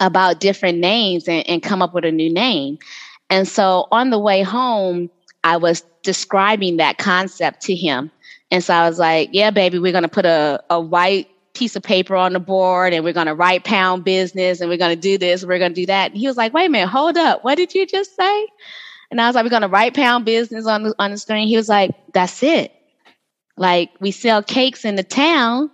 about 0.01 0.41
different 0.41 0.79
names 0.79 1.29
and, 1.29 1.47
and 1.47 1.63
come 1.63 1.81
up 1.81 1.93
with 1.93 2.03
a 2.03 2.11
new 2.11 2.31
name. 2.33 2.77
And 3.29 3.47
so 3.47 3.87
on 3.91 4.09
the 4.09 4.19
way 4.19 4.41
home, 4.41 5.09
I 5.45 5.55
was 5.55 5.85
describing 6.03 6.77
that 6.77 6.97
concept 6.97 7.61
to 7.61 7.75
him. 7.75 8.11
And 8.49 8.61
so 8.61 8.73
I 8.73 8.89
was 8.89 8.99
like, 8.99 9.29
yeah, 9.31 9.51
baby, 9.51 9.79
we're 9.79 9.93
going 9.93 10.03
to 10.03 10.09
put 10.09 10.25
a, 10.25 10.61
a 10.69 10.81
white 10.81 11.29
piece 11.53 11.75
of 11.75 11.83
paper 11.83 12.15
on 12.15 12.33
the 12.33 12.39
board 12.39 12.93
and 12.93 13.03
we're 13.03 13.13
going 13.13 13.27
to 13.27 13.35
write 13.35 13.63
pound 13.63 14.03
bizness 14.03 14.59
and 14.59 14.69
we're 14.69 14.77
going 14.77 14.95
to 14.95 15.01
do 15.01 15.17
this, 15.17 15.45
we're 15.45 15.59
going 15.59 15.73
to 15.73 15.81
do 15.81 15.85
that. 15.85 16.11
And 16.11 16.19
he 16.19 16.27
was 16.27 16.37
like, 16.37 16.53
wait 16.53 16.65
a 16.65 16.69
minute, 16.69 16.89
hold 16.89 17.17
up. 17.17 17.43
What 17.43 17.55
did 17.55 17.73
you 17.73 17.85
just 17.85 18.15
say? 18.15 18.47
And 19.11 19.21
I 19.21 19.27
was 19.27 19.35
like, 19.35 19.43
we're 19.43 19.49
going 19.49 19.61
to 19.61 19.67
write 19.67 19.93
pound 19.93 20.25
bizness 20.25 20.65
on 20.65 20.83
the, 20.83 20.95
on 20.97 21.11
the 21.11 21.17
screen. 21.17 21.47
He 21.47 21.57
was 21.57 21.69
like, 21.69 21.91
that's 22.13 22.41
it. 22.43 22.73
Like 23.57 23.91
we 23.99 24.11
sell 24.11 24.41
cakes 24.41 24.85
in 24.85 24.95
the 24.95 25.03
town. 25.03 25.69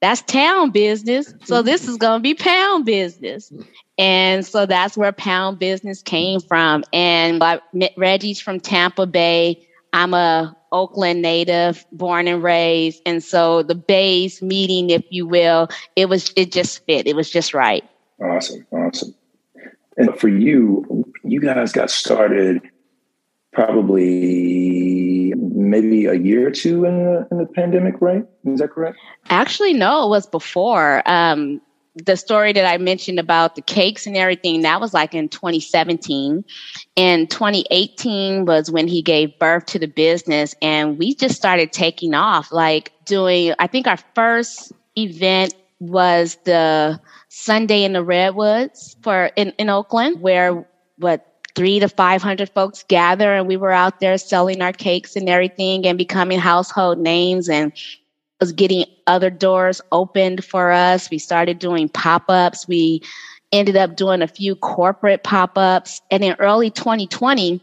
That's 0.00 0.22
town 0.22 0.70
business. 0.70 1.34
So 1.44 1.56
mm-hmm. 1.56 1.66
this 1.66 1.86
is 1.86 1.96
going 1.96 2.20
to 2.20 2.22
be 2.22 2.34
pound 2.34 2.86
bizness. 2.86 3.52
And 3.98 4.46
so 4.46 4.64
that's 4.64 4.96
where 4.96 5.12
pound 5.12 5.58
bizness 5.58 6.02
came 6.02 6.40
from. 6.40 6.84
And 6.92 7.42
Reggie's 7.96 8.40
from 8.40 8.60
Tampa 8.60 9.06
Bay. 9.06 9.66
I'm 9.92 10.14
a 10.14 10.56
Oakland 10.72 11.20
native, 11.20 11.84
born 11.92 12.28
and 12.28 12.42
raised. 12.42 13.02
And 13.04 13.22
so 13.22 13.62
the 13.62 13.74
Bays 13.74 14.40
meeting, 14.40 14.90
if 14.90 15.04
you 15.10 15.26
will, 15.26 15.68
it 15.96 16.08
was 16.08 16.32
it 16.36 16.52
just 16.52 16.84
fit. 16.86 17.06
It 17.06 17.16
was 17.16 17.30
just 17.30 17.52
right. 17.52 17.84
Awesome. 18.22 18.66
Awesome. 18.70 19.14
And 19.96 20.18
for 20.18 20.28
you, 20.28 21.04
you 21.24 21.40
guys 21.40 21.72
got 21.72 21.90
started 21.90 22.62
probably 23.52 25.34
maybe 25.36 26.06
a 26.06 26.14
year 26.14 26.48
or 26.48 26.50
two 26.50 26.84
in 26.84 27.04
the, 27.04 27.28
in 27.30 27.38
the 27.38 27.46
pandemic, 27.46 28.00
right? 28.00 28.24
Is 28.44 28.60
that 28.60 28.70
correct? 28.70 28.98
Actually, 29.28 29.72
no, 29.72 30.06
it 30.06 30.08
was 30.08 30.26
before. 30.26 31.02
Um, 31.08 31.60
the 31.94 32.16
story 32.16 32.52
that 32.52 32.64
I 32.64 32.78
mentioned 32.78 33.18
about 33.18 33.56
the 33.56 33.62
cakes 33.62 34.06
and 34.06 34.16
everything, 34.16 34.62
that 34.62 34.80
was 34.80 34.94
like 34.94 35.14
in 35.14 35.28
2017. 35.28 36.44
And 36.96 37.30
2018 37.30 38.44
was 38.44 38.70
when 38.70 38.86
he 38.86 39.02
gave 39.02 39.36
birth 39.38 39.66
to 39.66 39.78
the 39.78 39.88
business. 39.88 40.54
And 40.62 40.98
we 40.98 41.14
just 41.14 41.34
started 41.34 41.72
taking 41.72 42.14
off, 42.14 42.52
like 42.52 42.92
doing, 43.04 43.54
I 43.58 43.66
think 43.66 43.86
our 43.86 43.98
first 44.14 44.72
event 44.96 45.54
was 45.80 46.38
the 46.44 47.00
Sunday 47.28 47.84
in 47.84 47.92
the 47.92 48.04
Redwoods 48.04 48.96
for 49.02 49.30
in, 49.36 49.50
in 49.58 49.68
Oakland, 49.68 50.20
where 50.20 50.66
what 50.98 51.29
three 51.60 51.78
to 51.78 51.90
500 51.90 52.48
folks 52.48 52.84
gather 52.88 53.34
and 53.34 53.46
we 53.46 53.58
were 53.58 53.70
out 53.70 54.00
there 54.00 54.16
selling 54.16 54.62
our 54.62 54.72
cakes 54.72 55.14
and 55.14 55.28
everything 55.28 55.86
and 55.86 55.98
becoming 55.98 56.38
household 56.38 56.98
names 56.98 57.50
and 57.50 57.70
was 58.40 58.50
getting 58.50 58.86
other 59.06 59.28
doors 59.28 59.82
opened 59.92 60.42
for 60.42 60.72
us. 60.72 61.10
We 61.10 61.18
started 61.18 61.58
doing 61.58 61.90
pop 61.90 62.24
ups. 62.30 62.66
We 62.66 63.02
ended 63.52 63.76
up 63.76 63.94
doing 63.94 64.22
a 64.22 64.26
few 64.26 64.56
corporate 64.56 65.22
pop 65.22 65.58
ups. 65.58 66.00
And 66.10 66.24
in 66.24 66.34
early 66.38 66.70
2020, 66.70 67.60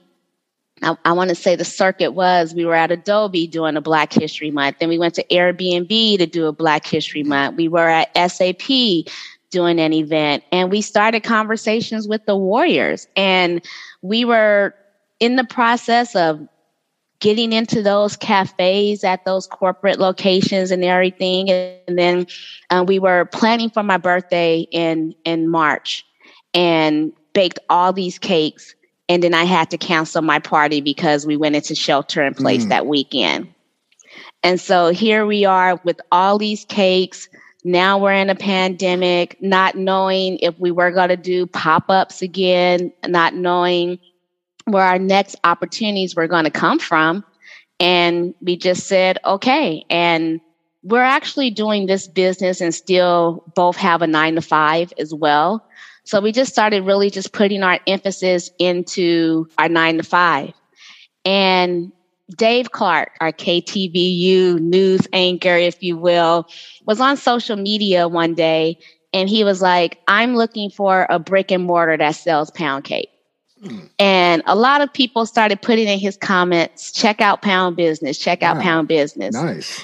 I, 0.83 0.95
I 1.03 1.13
want 1.13 1.29
to 1.29 1.35
say 1.35 1.55
the 1.55 1.65
circuit 1.65 2.11
was 2.11 2.53
we 2.53 2.65
were 2.65 2.75
at 2.75 2.91
Adobe 2.91 3.47
doing 3.47 3.77
a 3.77 3.81
Black 3.81 4.13
History 4.13 4.51
Month. 4.51 4.77
Then 4.77 4.89
we 4.89 4.99
went 4.99 5.15
to 5.15 5.25
Airbnb 5.31 6.19
to 6.19 6.27
do 6.27 6.45
a 6.45 6.53
Black 6.53 6.85
History 6.85 7.23
Month. 7.23 7.57
We 7.57 7.67
were 7.67 7.89
at 7.89 8.31
SAP 8.31 9.07
doing 9.49 9.79
an 9.79 9.93
event 9.93 10.43
and 10.51 10.69
we 10.69 10.81
started 10.81 11.23
conversations 11.23 12.07
with 12.07 12.25
the 12.25 12.35
Warriors. 12.35 13.07
And 13.15 13.63
we 14.01 14.25
were 14.25 14.75
in 15.19 15.35
the 15.35 15.45
process 15.45 16.15
of 16.15 16.47
getting 17.19 17.51
into 17.51 17.81
those 17.81 18.15
cafes 18.15 19.03
at 19.03 19.25
those 19.25 19.47
corporate 19.47 19.99
locations 19.99 20.71
and 20.71 20.83
everything. 20.83 21.49
And 21.49 21.97
then 21.97 22.27
um, 22.69 22.85
we 22.85 22.99
were 22.99 23.25
planning 23.25 23.69
for 23.69 23.83
my 23.83 23.97
birthday 23.97 24.67
in 24.71 25.15
in 25.23 25.49
March, 25.49 26.05
and 26.53 27.13
baked 27.33 27.59
all 27.69 27.93
these 27.93 28.19
cakes. 28.19 28.75
And 29.09 29.23
then 29.23 29.33
I 29.33 29.45
had 29.45 29.69
to 29.71 29.77
cancel 29.77 30.21
my 30.21 30.39
party 30.39 30.81
because 30.81 31.25
we 31.25 31.37
went 31.37 31.55
into 31.55 31.75
shelter 31.75 32.23
in 32.23 32.33
place 32.33 32.65
mm. 32.65 32.69
that 32.69 32.87
weekend. 32.87 33.53
And 34.43 34.59
so 34.59 34.89
here 34.89 35.25
we 35.25 35.45
are 35.45 35.79
with 35.83 35.99
all 36.11 36.37
these 36.37 36.65
cakes. 36.65 37.29
Now 37.67 37.97
we're 37.97 38.13
in 38.13 38.29
a 38.29 38.35
pandemic, 38.35 39.41
not 39.41 39.75
knowing 39.75 40.37
if 40.37 40.57
we 40.57 40.71
were 40.71 40.89
going 40.89 41.09
to 41.09 41.17
do 41.17 41.45
pop 41.45 41.89
ups 41.89 42.21
again, 42.21 42.93
not 43.05 43.33
knowing 43.33 43.99
where 44.63 44.85
our 44.85 44.97
next 44.97 45.35
opportunities 45.43 46.15
were 46.15 46.29
going 46.29 46.45
to 46.45 46.49
come 46.49 46.79
from. 46.79 47.25
And 47.77 48.33
we 48.39 48.55
just 48.55 48.87
said, 48.87 49.17
okay. 49.25 49.83
And 49.89 50.39
we're 50.81 51.01
actually 51.03 51.49
doing 51.49 51.87
this 51.87 52.07
business 52.07 52.61
and 52.61 52.73
still 52.73 53.43
both 53.53 53.75
have 53.75 54.01
a 54.01 54.07
nine 54.07 54.35
to 54.35 54.41
five 54.41 54.93
as 54.97 55.13
well. 55.13 55.67
So 56.05 56.21
we 56.21 56.31
just 56.31 56.53
started 56.53 56.85
really 56.85 57.09
just 57.09 57.33
putting 57.33 57.63
our 57.63 57.81
emphasis 57.85 58.49
into 58.59 59.49
our 59.57 59.67
nine 59.67 59.97
to 59.97 60.03
five. 60.03 60.53
And 61.25 61.91
Dave 62.35 62.71
Clark, 62.71 63.11
our 63.21 63.31
KTVU 63.31 64.59
news 64.59 65.07
anchor, 65.13 65.55
if 65.55 65.81
you 65.81 65.97
will, 65.97 66.47
was 66.85 66.99
on 66.99 67.15
social 67.17 67.55
media 67.55 68.07
one 68.07 68.33
day 68.33 68.77
and 69.13 69.29
he 69.29 69.43
was 69.43 69.61
like, 69.61 69.99
I'm 70.07 70.35
looking 70.35 70.69
for 70.69 71.07
a 71.09 71.19
brick 71.19 71.51
and 71.51 71.63
mortar 71.63 71.97
that 71.97 72.11
sells 72.11 72.51
pound 72.51 72.83
cake. 72.83 73.09
Hmm. 73.63 73.79
And 73.97 74.43
a 74.45 74.55
lot 74.55 74.81
of 74.81 74.91
people 74.93 75.25
started 75.25 75.61
putting 75.61 75.87
in 75.87 75.99
his 75.99 76.17
comments, 76.17 76.91
check 76.91 77.21
out 77.21 77.41
Pound 77.41 77.77
Bizness, 77.77 78.19
check 78.19 78.43
out 78.43 78.57
wow. 78.57 78.61
Pound 78.61 78.89
Bizness. 78.89 79.33
Nice. 79.33 79.83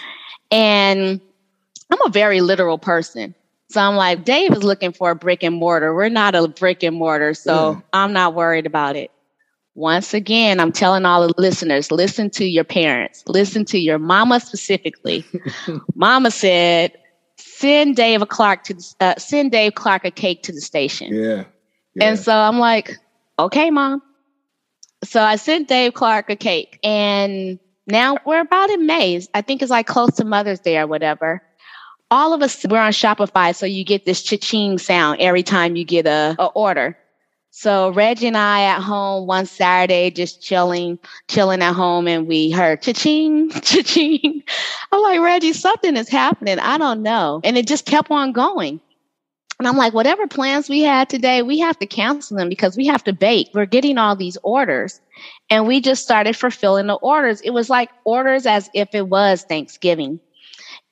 And 0.52 1.20
I'm 1.90 2.02
a 2.06 2.10
very 2.10 2.42
literal 2.42 2.78
person. 2.78 3.34
So 3.70 3.82
I'm 3.82 3.96
like, 3.96 4.24
Dave 4.24 4.52
is 4.52 4.64
looking 4.64 4.92
for 4.92 5.10
a 5.10 5.16
brick 5.16 5.42
and 5.42 5.56
mortar. 5.56 5.96
We're 5.96 6.10
not 6.10 6.36
a 6.36 6.48
brick 6.48 6.84
and 6.84 6.96
mortar. 6.96 7.34
So 7.34 7.72
yeah. 7.72 7.82
I'm 7.94 8.14
not 8.14 8.36
worried 8.36 8.68
about 8.68 8.96
it. 8.96 9.10
Once 9.76 10.14
again, 10.14 10.60
I'm 10.60 10.72
telling 10.72 11.06
all 11.06 11.28
the 11.28 11.34
listeners 11.38 11.92
listen 11.92 12.30
to 12.32 12.46
your 12.46 12.64
parents, 12.64 13.24
listen 13.28 13.66
to 13.66 13.80
your 13.80 13.98
mama 13.98 14.40
specifically. 14.40 15.26
mama 15.96 16.30
said, 16.30 16.94
send 17.38 17.96
Dave 17.96 18.22
a 18.22 18.26
Clark 18.26 18.66
to 18.66 18.76
uh, 19.00 19.16
send 19.18 19.52
Dave 19.52 19.74
Clark 19.74 20.06
a 20.06 20.12
cake 20.12 20.44
to 20.44 20.52
the 20.52 20.62
station. 20.62 21.14
Yeah. 21.14 21.46
yeah. 21.96 22.06
And 22.06 22.20
so 22.20 22.36
I'm 22.36 22.60
like, 22.60 22.98
okay, 23.40 23.72
mom. 23.72 24.02
So 25.04 25.22
I 25.22 25.38
sent 25.38 25.68
Dave 25.68 25.94
Clark 25.94 26.30
a 26.30 26.36
cake 26.36 26.80
and 26.84 27.60
now 27.88 28.18
we're 28.26 28.42
about 28.42 28.70
in 28.70 28.86
May. 28.86 29.22
I 29.34 29.42
think 29.42 29.62
it's 29.62 29.72
like 29.72 29.88
close 29.88 30.16
to 30.16 30.26
Mother's 30.26 30.60
Day 30.60 30.78
or 30.78 30.88
whatever. 30.88 31.42
All 32.12 32.34
of 32.34 32.42
us, 32.42 32.64
we're 32.70 32.80
on 32.80 32.92
Shopify. 32.92 33.56
So 33.56 33.66
you 33.66 33.84
get 33.84 34.06
this 34.06 34.22
cha-ching 34.22 34.78
sound 34.78 35.20
every 35.20 35.44
time 35.44 35.76
you 35.76 35.84
get 35.84 36.06
a, 36.06 36.36
a 36.38 36.46
order. 36.46 36.98
So 37.56 37.92
Reggie 37.92 38.26
and 38.26 38.36
I 38.36 38.64
at 38.64 38.82
home 38.82 39.28
one 39.28 39.46
Saturday, 39.46 40.10
just 40.10 40.42
chilling, 40.42 40.98
chilling 41.28 41.62
at 41.62 41.74
home, 41.74 42.08
and 42.08 42.26
we 42.26 42.50
heard 42.50 42.82
cha-ching, 42.82 43.52
cha-ching. 43.62 44.42
I'm 44.92 45.02
like, 45.04 45.20
Reggie, 45.20 45.54
something 45.54 45.96
is 45.96 46.10
happening. 46.10 46.58
I 46.58 46.80
don't 46.80 47.04
know. 47.04 47.42
And 47.44 47.56
it 47.56 47.68
just 47.68 47.86
kept 47.86 48.10
on 48.10 48.32
going. 48.32 48.82
And 49.60 49.68
I'm 49.68 49.78
like, 49.78 49.94
whatever 49.94 50.26
plans 50.26 50.68
we 50.68 50.82
had 50.82 51.10
today, 51.10 51.44
we 51.44 51.60
have 51.60 51.78
to 51.78 51.86
cancel 51.86 52.38
them 52.38 52.50
because 52.50 52.76
we 52.76 52.88
have 52.88 53.04
to 53.04 53.14
bake. 53.14 53.50
We're 53.54 53.68
getting 53.68 54.00
all 54.00 54.16
these 54.16 54.38
orders. 54.42 55.00
And 55.52 55.68
we 55.68 55.80
just 55.80 56.02
started 56.02 56.36
fulfilling 56.36 56.88
the 56.88 56.96
orders. 56.96 57.40
It 57.42 57.52
was 57.52 57.70
like 57.70 57.92
orders 58.04 58.48
as 58.48 58.68
if 58.74 58.96
it 58.96 59.08
was 59.08 59.44
Thanksgiving. 59.44 60.20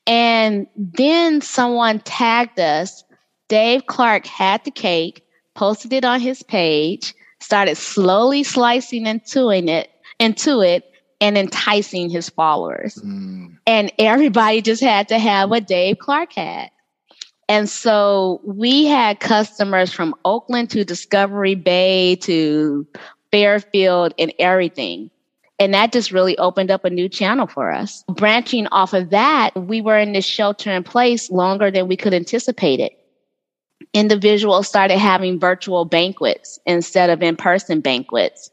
And 0.06 0.68
then 0.76 1.42
someone 1.42 2.02
tagged 2.02 2.60
us. 2.60 3.04
Dave 3.50 3.88
Clark 3.88 4.28
had 4.28 4.64
the 4.64 4.70
cake, 4.72 5.26
posted 5.56 5.94
it 5.94 6.06
on 6.06 6.20
his 6.20 6.44
page, 6.44 7.14
started 7.40 7.76
slowly 7.76 8.44
slicing 8.44 9.06
into 9.06 9.50
it, 9.50 9.90
into 10.20 10.62
it, 10.62 10.92
and 11.20 11.38
enticing 11.38 12.10
his 12.10 12.30
followers. 12.30 12.96
Mm. 12.96 13.58
And 13.68 13.92
everybody 14.00 14.62
just 14.62 14.82
had 14.82 15.08
to 15.10 15.20
have 15.20 15.50
what 15.50 15.68
Dave 15.68 16.00
Clark 16.00 16.34
had. 16.34 16.72
And 17.48 17.70
so 17.70 18.40
we 18.44 18.86
had 18.86 19.20
customers 19.20 19.92
from 19.92 20.16
Oakland 20.24 20.70
to 20.72 20.86
Discovery 20.86 21.56
Bay 21.56 22.16
to 22.22 22.88
Fairfield 23.32 24.14
and 24.18 24.34
everything. 24.40 25.12
And 25.60 25.74
that 25.74 25.92
just 25.92 26.12
really 26.12 26.38
opened 26.38 26.72
up 26.72 26.86
a 26.86 26.90
new 26.90 27.08
channel 27.08 27.46
for 27.46 27.72
us. 27.72 28.04
Branching 28.08 28.68
off 28.68 28.94
of 28.94 29.12
that, 29.12 29.52
we 29.56 29.80
were 29.80 29.98
in 29.98 30.14
this 30.14 30.26
shelter 30.26 30.72
in 30.72 30.84
place 30.84 31.30
longer 31.30 31.70
than 31.70 31.88
we 31.88 31.96
could 31.96 32.14
anticipate 32.14 32.80
it. 32.80 32.98
Individuals 33.94 34.68
started 34.68 34.98
having 34.98 35.40
virtual 35.40 35.86
banquets 35.86 36.60
instead 36.66 37.10
of 37.10 37.22
in 37.22 37.36
person 37.36 37.80
banquets. 37.80 38.50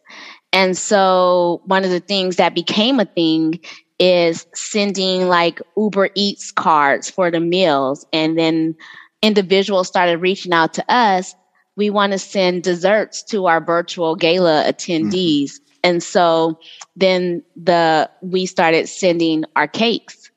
And 0.53 0.77
so 0.77 1.63
one 1.67 1.85
of 1.85 1.91
the 1.91 2.01
things 2.01 2.37
that 2.37 2.55
became 2.55 3.01
a 3.01 3.05
thing 3.05 3.61
is 3.99 4.47
sending 4.55 5.29
like 5.29 5.61
Uber 5.77 6.11
Eats 6.15 6.53
cards 6.53 7.11
for 7.11 7.31
the 7.31 7.41
meals. 7.41 8.07
And 8.13 8.39
then 8.39 8.77
individuals 9.23 9.89
started 9.89 10.19
reaching 10.19 10.53
out 10.53 10.75
to 10.75 10.93
us. 10.93 11.35
We 11.77 11.91
want 11.91 12.13
to 12.13 12.19
send 12.19 12.63
desserts 12.63 13.23
to 13.25 13.47
our 13.47 13.65
virtual 13.65 14.17
gala 14.17 14.65
attendees. 14.67 15.45
Mm-hmm. 15.45 15.65
And 15.85 16.03
so 16.03 16.59
then 16.97 17.43
the 17.57 18.11
we 18.21 18.47
started 18.47 18.89
sending 18.89 19.45
our 19.55 19.69
cakes. 19.69 20.31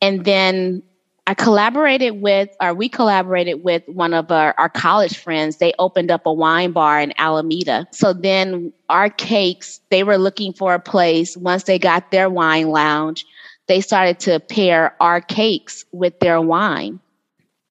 And 0.00 0.24
then 0.24 0.82
I 1.30 1.34
collaborated 1.34 2.20
with, 2.20 2.48
or 2.60 2.74
we 2.74 2.88
collaborated 2.88 3.62
with 3.62 3.84
one 3.86 4.14
of 4.14 4.32
our, 4.32 4.52
our 4.58 4.68
college 4.68 5.16
friends. 5.16 5.58
They 5.58 5.72
opened 5.78 6.10
up 6.10 6.26
a 6.26 6.32
wine 6.32 6.72
bar 6.72 7.00
in 7.00 7.12
Alameda. 7.18 7.86
So 7.92 8.12
then 8.12 8.72
our 8.88 9.10
cakes, 9.10 9.80
they 9.90 10.02
were 10.02 10.18
looking 10.18 10.52
for 10.52 10.74
a 10.74 10.80
place. 10.80 11.36
Once 11.36 11.62
they 11.62 11.78
got 11.78 12.10
their 12.10 12.28
wine 12.28 12.70
lounge, 12.70 13.24
they 13.68 13.80
started 13.80 14.18
to 14.20 14.40
pair 14.40 14.96
our 14.98 15.20
cakes 15.20 15.84
with 15.92 16.18
their 16.18 16.40
wine. 16.40 16.98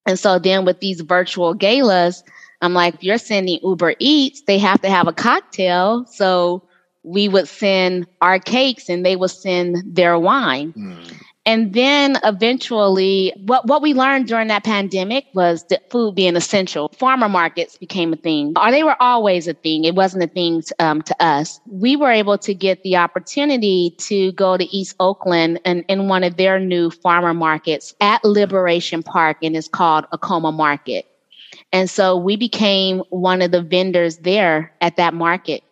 And 0.06 0.18
so 0.18 0.40
then 0.40 0.64
with 0.64 0.80
these 0.80 1.02
virtual 1.02 1.54
galas, 1.54 2.24
I'm 2.62 2.74
like, 2.74 2.94
if 2.94 3.04
you're 3.04 3.18
sending 3.18 3.60
Uber 3.62 3.96
Eats, 4.00 4.42
they 4.44 4.58
have 4.58 4.80
to 4.84 4.90
have 4.90 5.10
a 5.10 5.14
cocktail. 5.14 6.06
So 6.06 6.64
we 7.04 7.28
would 7.28 7.50
send 7.50 8.08
our 8.22 8.40
cakes 8.40 8.88
and 8.88 9.06
they 9.06 9.18
would 9.18 9.32
send 9.32 9.84
their 9.86 10.18
wine. 10.18 10.72
Mm. 10.72 11.14
And 11.50 11.74
then 11.74 12.20
eventually, 12.24 13.34
what, 13.48 13.66
what 13.66 13.82
we 13.82 13.96
learned 13.96 14.28
during 14.28 14.50
that 14.50 14.64
pandemic 14.64 15.26
was 15.34 15.64
that 15.70 15.90
food 15.90 16.14
being 16.14 16.36
essential. 16.36 16.90
Farmer 16.90 17.28
markets 17.28 17.76
became 17.76 18.14
a 18.14 18.18
thing, 18.18 18.54
or 18.56 18.70
they 18.70 18.84
were 18.84 18.96
always 19.02 19.48
a 19.48 19.56
thing. 19.56 19.84
It 19.84 19.96
wasn't 19.96 20.22
a 20.22 20.28
thing 20.28 20.62
to, 20.62 20.76
um, 20.78 21.02
to 21.02 21.16
us. 21.20 21.60
We 21.66 21.96
were 21.96 22.12
able 22.12 22.38
to 22.38 22.54
get 22.54 22.84
the 22.84 22.98
opportunity 22.98 23.96
to 23.98 24.32
go 24.34 24.58
to 24.58 24.66
East 24.66 24.96
Oakland 25.00 25.60
and 25.66 25.84
in 25.88 26.08
one 26.08 26.24
of 26.24 26.38
their 26.38 26.60
new 26.60 26.92
farmer 26.92 27.34
markets 27.34 27.96
at 28.00 28.24
Liberation 28.24 29.02
Park, 29.02 29.38
and 29.42 29.58
it's 29.58 29.68
called 29.68 30.06
Akoma 30.14 30.54
Market. 30.54 31.08
And 31.74 31.90
so 31.90 32.16
we 32.16 32.36
became 32.36 33.00
one 33.10 33.42
of 33.42 33.50
the 33.50 33.64
vendors 33.64 34.18
there 34.18 34.72
at 34.82 34.98
that 34.98 35.16
market. 35.16 35.64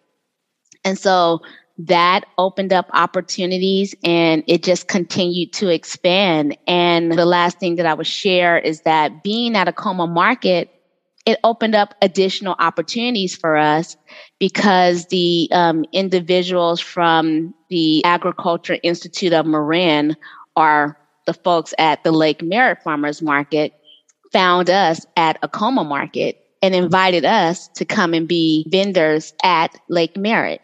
And 0.84 0.98
so 0.98 1.44
that 1.78 2.26
opened 2.38 2.74
up 2.74 2.90
opportunities 2.94 3.94
and 4.04 4.44
it 4.48 4.64
just 4.64 4.88
continued 4.88 5.54
to 5.54 5.70
expand. 5.70 6.58
And 6.68 7.12
the 7.12 7.26
last 7.26 7.60
thing 7.60 7.76
that 7.76 7.86
I 7.86 7.94
would 7.94 8.08
share 8.08 8.58
is 8.58 8.82
that 8.82 9.24
being 9.24 9.56
at 9.56 9.68
Akoma 9.68 10.10
Market, 10.10 10.74
it 11.26 11.40
opened 11.44 11.76
up 11.76 11.94
additional 12.02 12.56
opportunities 12.58 13.36
for 13.36 13.58
us 13.58 13.98
because 14.40 15.08
the 15.08 15.50
um, 15.52 15.86
individuals 15.92 16.80
from 16.80 17.54
the 17.70 18.04
Agriculture 18.06 18.78
Institute 18.82 19.34
of 19.34 19.46
Marin 19.46 20.16
are 20.56 20.98
the 21.26 21.34
folks 21.34 21.74
at 21.78 22.04
the 22.04 22.12
Lake 22.12 22.42
Merritt 22.42 22.82
Farmers 22.82 23.22
Market 23.22 23.74
found 24.32 24.70
us 24.70 25.06
at 25.16 25.38
a 25.44 25.48
Akoma 25.48 25.86
Market 25.86 26.42
and 26.62 26.74
invited 26.74 27.26
us 27.26 27.68
to 27.76 27.86
come 27.86 28.14
and 28.14 28.28
be 28.28 28.66
vendors 28.70 29.34
at 29.44 29.78
Lake 29.90 30.18
Merritt. 30.18 30.62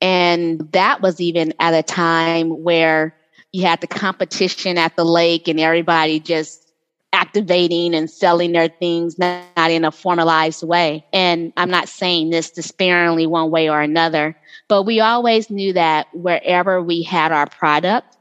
And 0.00 0.60
that 0.72 1.02
was 1.02 1.20
even 1.20 1.52
at 1.60 1.74
a 1.74 1.82
time 1.82 2.62
where 2.62 3.14
you 3.52 3.62
had 3.62 3.80
the 3.80 3.86
competition 3.86 4.78
at 4.78 4.96
the 4.96 5.04
lake 5.04 5.48
and 5.48 5.60
everybody 5.60 6.20
just 6.20 6.70
activating 7.12 7.94
and 7.94 8.08
selling 8.08 8.52
their 8.52 8.68
things, 8.68 9.18
not, 9.18 9.44
not 9.56 9.70
in 9.70 9.84
a 9.84 9.90
formalized 9.90 10.62
way. 10.62 11.04
And 11.12 11.52
I'm 11.56 11.70
not 11.70 11.88
saying 11.88 12.30
this 12.30 12.50
disparagingly 12.50 13.26
one 13.26 13.50
way 13.50 13.68
or 13.68 13.80
another, 13.80 14.36
but 14.68 14.84
we 14.84 15.00
always 15.00 15.50
knew 15.50 15.72
that 15.72 16.06
wherever 16.14 16.80
we 16.80 17.02
had 17.02 17.32
our 17.32 17.48
product, 17.48 18.16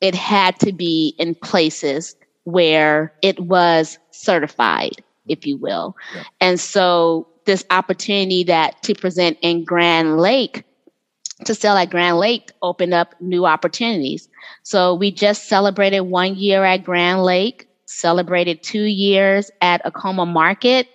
it 0.00 0.14
had 0.14 0.58
to 0.60 0.72
be 0.72 1.14
in 1.18 1.34
places 1.34 2.14
where 2.44 3.12
it 3.20 3.40
was 3.40 3.98
certified, 4.12 5.02
if 5.26 5.44
you 5.44 5.56
will. 5.56 5.96
Yeah. 6.14 6.22
And 6.40 6.60
so 6.60 7.26
this 7.44 7.64
opportunity 7.70 8.44
that 8.44 8.80
to 8.84 8.94
present 8.94 9.38
in 9.42 9.64
Grand 9.64 10.18
Lake 10.18 10.64
to 11.44 11.54
sell 11.54 11.76
at 11.76 11.90
Grand 11.90 12.18
Lake 12.18 12.52
opened 12.62 12.94
up 12.94 13.14
new 13.20 13.46
opportunities. 13.46 14.28
So 14.62 14.94
we 14.94 15.10
just 15.10 15.48
celebrated 15.48 16.00
one 16.00 16.36
year 16.36 16.64
at 16.64 16.84
Grand 16.84 17.22
Lake, 17.22 17.68
celebrated 17.86 18.62
two 18.62 18.84
years 18.84 19.50
at 19.60 19.84
Akoma 19.84 20.26
Market. 20.26 20.88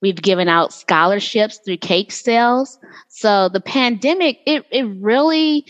We've 0.00 0.20
given 0.20 0.48
out 0.48 0.72
scholarships 0.72 1.58
through 1.58 1.76
cake 1.78 2.10
sales. 2.10 2.78
So 3.08 3.48
the 3.48 3.60
pandemic, 3.60 4.40
it, 4.46 4.64
it 4.70 4.84
really 4.98 5.66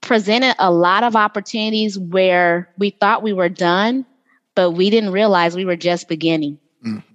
presented 0.00 0.54
a 0.58 0.70
lot 0.70 1.02
of 1.02 1.16
opportunities 1.16 1.98
where 1.98 2.70
we 2.78 2.90
thought 2.90 3.22
we 3.22 3.32
were 3.32 3.48
done, 3.48 4.06
but 4.54 4.72
we 4.72 4.90
didn't 4.90 5.10
realize 5.12 5.56
we 5.56 5.64
were 5.64 5.76
just 5.76 6.08
beginning. 6.08 6.58
Mm-hmm. 6.86 7.13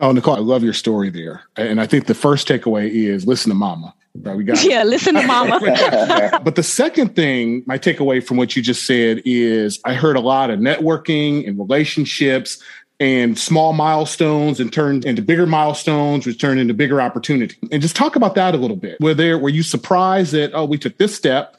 Oh, 0.00 0.12
Nicole, 0.12 0.36
I 0.36 0.40
love 0.40 0.62
your 0.62 0.72
story 0.72 1.10
there. 1.10 1.42
And 1.56 1.80
I 1.80 1.86
think 1.86 2.06
the 2.06 2.14
first 2.14 2.46
takeaway 2.46 2.88
is 2.90 3.26
listen 3.26 3.50
to 3.50 3.54
mama. 3.54 3.94
Right, 4.14 4.36
we 4.36 4.44
got 4.44 4.62
yeah, 4.68 4.84
listen 4.84 5.14
to 5.14 5.26
mama. 5.26 5.60
but 6.44 6.54
the 6.54 6.62
second 6.62 7.14
thing, 7.14 7.62
my 7.66 7.78
takeaway 7.78 8.24
from 8.24 8.36
what 8.36 8.56
you 8.56 8.62
just 8.62 8.86
said 8.86 9.22
is 9.24 9.80
I 9.84 9.94
heard 9.94 10.16
a 10.16 10.20
lot 10.20 10.50
of 10.50 10.60
networking 10.60 11.46
and 11.46 11.58
relationships 11.58 12.62
and 13.00 13.38
small 13.38 13.72
milestones 13.72 14.58
and 14.58 14.72
turned 14.72 15.04
into 15.04 15.22
bigger 15.22 15.46
milestones, 15.46 16.26
which 16.26 16.40
turned 16.40 16.58
into 16.58 16.74
bigger 16.74 17.00
opportunity. 17.00 17.56
And 17.70 17.80
just 17.80 17.94
talk 17.94 18.16
about 18.16 18.34
that 18.34 18.54
a 18.54 18.58
little 18.58 18.76
bit. 18.76 19.00
Were 19.00 19.14
there 19.14 19.38
were 19.38 19.48
you 19.48 19.62
surprised 19.62 20.32
that 20.32 20.52
oh 20.54 20.64
we 20.64 20.78
took 20.78 20.98
this 20.98 21.14
step 21.14 21.56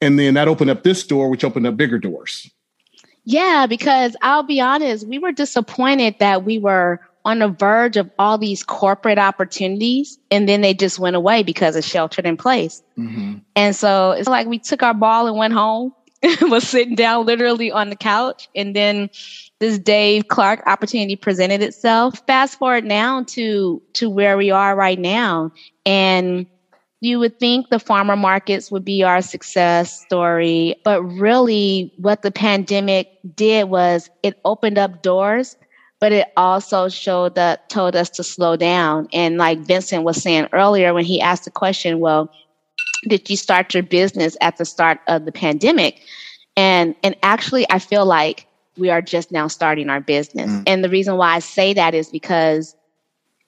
and 0.00 0.18
then 0.18 0.34
that 0.34 0.48
opened 0.48 0.70
up 0.70 0.82
this 0.82 1.06
door, 1.06 1.28
which 1.28 1.44
opened 1.44 1.66
up 1.66 1.76
bigger 1.76 1.98
doors? 1.98 2.50
Yeah, 3.24 3.66
because 3.66 4.16
I'll 4.22 4.42
be 4.42 4.60
honest, 4.60 5.06
we 5.06 5.18
were 5.18 5.32
disappointed 5.32 6.16
that 6.18 6.44
we 6.44 6.58
were 6.58 7.00
on 7.28 7.40
the 7.40 7.48
verge 7.48 7.98
of 7.98 8.10
all 8.18 8.38
these 8.38 8.62
corporate 8.62 9.18
opportunities 9.18 10.18
and 10.30 10.48
then 10.48 10.62
they 10.62 10.72
just 10.72 10.98
went 10.98 11.14
away 11.14 11.42
because 11.42 11.76
it's 11.76 11.86
sheltered 11.86 12.24
in 12.24 12.38
place. 12.38 12.82
Mm-hmm. 12.96 13.40
And 13.54 13.76
so 13.76 14.12
it's 14.12 14.30
like 14.30 14.46
we 14.46 14.58
took 14.58 14.82
our 14.82 14.94
ball 14.94 15.26
and 15.26 15.36
went 15.36 15.52
home, 15.52 15.92
was 16.42 16.66
sitting 16.66 16.94
down 16.94 17.26
literally 17.26 17.70
on 17.70 17.90
the 17.90 17.96
couch. 17.96 18.48
And 18.56 18.74
then 18.74 19.10
this 19.58 19.78
Dave 19.78 20.28
Clark 20.28 20.62
opportunity 20.66 21.16
presented 21.16 21.62
itself. 21.62 22.22
Fast 22.26 22.58
forward 22.58 22.86
now 22.86 23.24
to, 23.24 23.82
to 23.92 24.08
where 24.08 24.38
we 24.38 24.50
are 24.50 24.74
right 24.74 24.98
now. 24.98 25.52
And 25.84 26.46
you 27.00 27.18
would 27.18 27.38
think 27.38 27.68
the 27.68 27.78
farmer 27.78 28.16
markets 28.16 28.70
would 28.70 28.86
be 28.86 29.02
our 29.02 29.20
success 29.20 30.00
story, 30.00 30.76
but 30.82 31.02
really 31.02 31.92
what 31.98 32.22
the 32.22 32.30
pandemic 32.30 33.10
did 33.36 33.68
was 33.68 34.08
it 34.22 34.40
opened 34.46 34.78
up 34.78 35.02
doors 35.02 35.58
but 36.00 36.12
it 36.12 36.28
also 36.36 36.88
showed 36.88 37.34
that 37.34 37.68
told 37.68 37.96
us 37.96 38.10
to 38.10 38.24
slow 38.24 38.56
down. 38.56 39.08
And 39.12 39.36
like 39.36 39.58
Vincent 39.58 40.04
was 40.04 40.22
saying 40.22 40.48
earlier 40.52 40.94
when 40.94 41.04
he 41.04 41.20
asked 41.20 41.44
the 41.44 41.50
question, 41.50 41.98
well, 41.98 42.30
did 43.08 43.28
you 43.28 43.36
start 43.36 43.74
your 43.74 43.82
business 43.82 44.36
at 44.40 44.56
the 44.56 44.64
start 44.64 45.00
of 45.06 45.24
the 45.24 45.32
pandemic? 45.32 46.00
And 46.56 46.94
and 47.02 47.16
actually 47.22 47.66
I 47.70 47.78
feel 47.78 48.04
like 48.04 48.46
we 48.76 48.90
are 48.90 49.02
just 49.02 49.32
now 49.32 49.48
starting 49.48 49.90
our 49.90 50.00
business. 50.00 50.50
Mm. 50.50 50.62
And 50.66 50.84
the 50.84 50.88
reason 50.88 51.16
why 51.16 51.34
I 51.34 51.38
say 51.40 51.74
that 51.74 51.94
is 51.94 52.08
because 52.10 52.76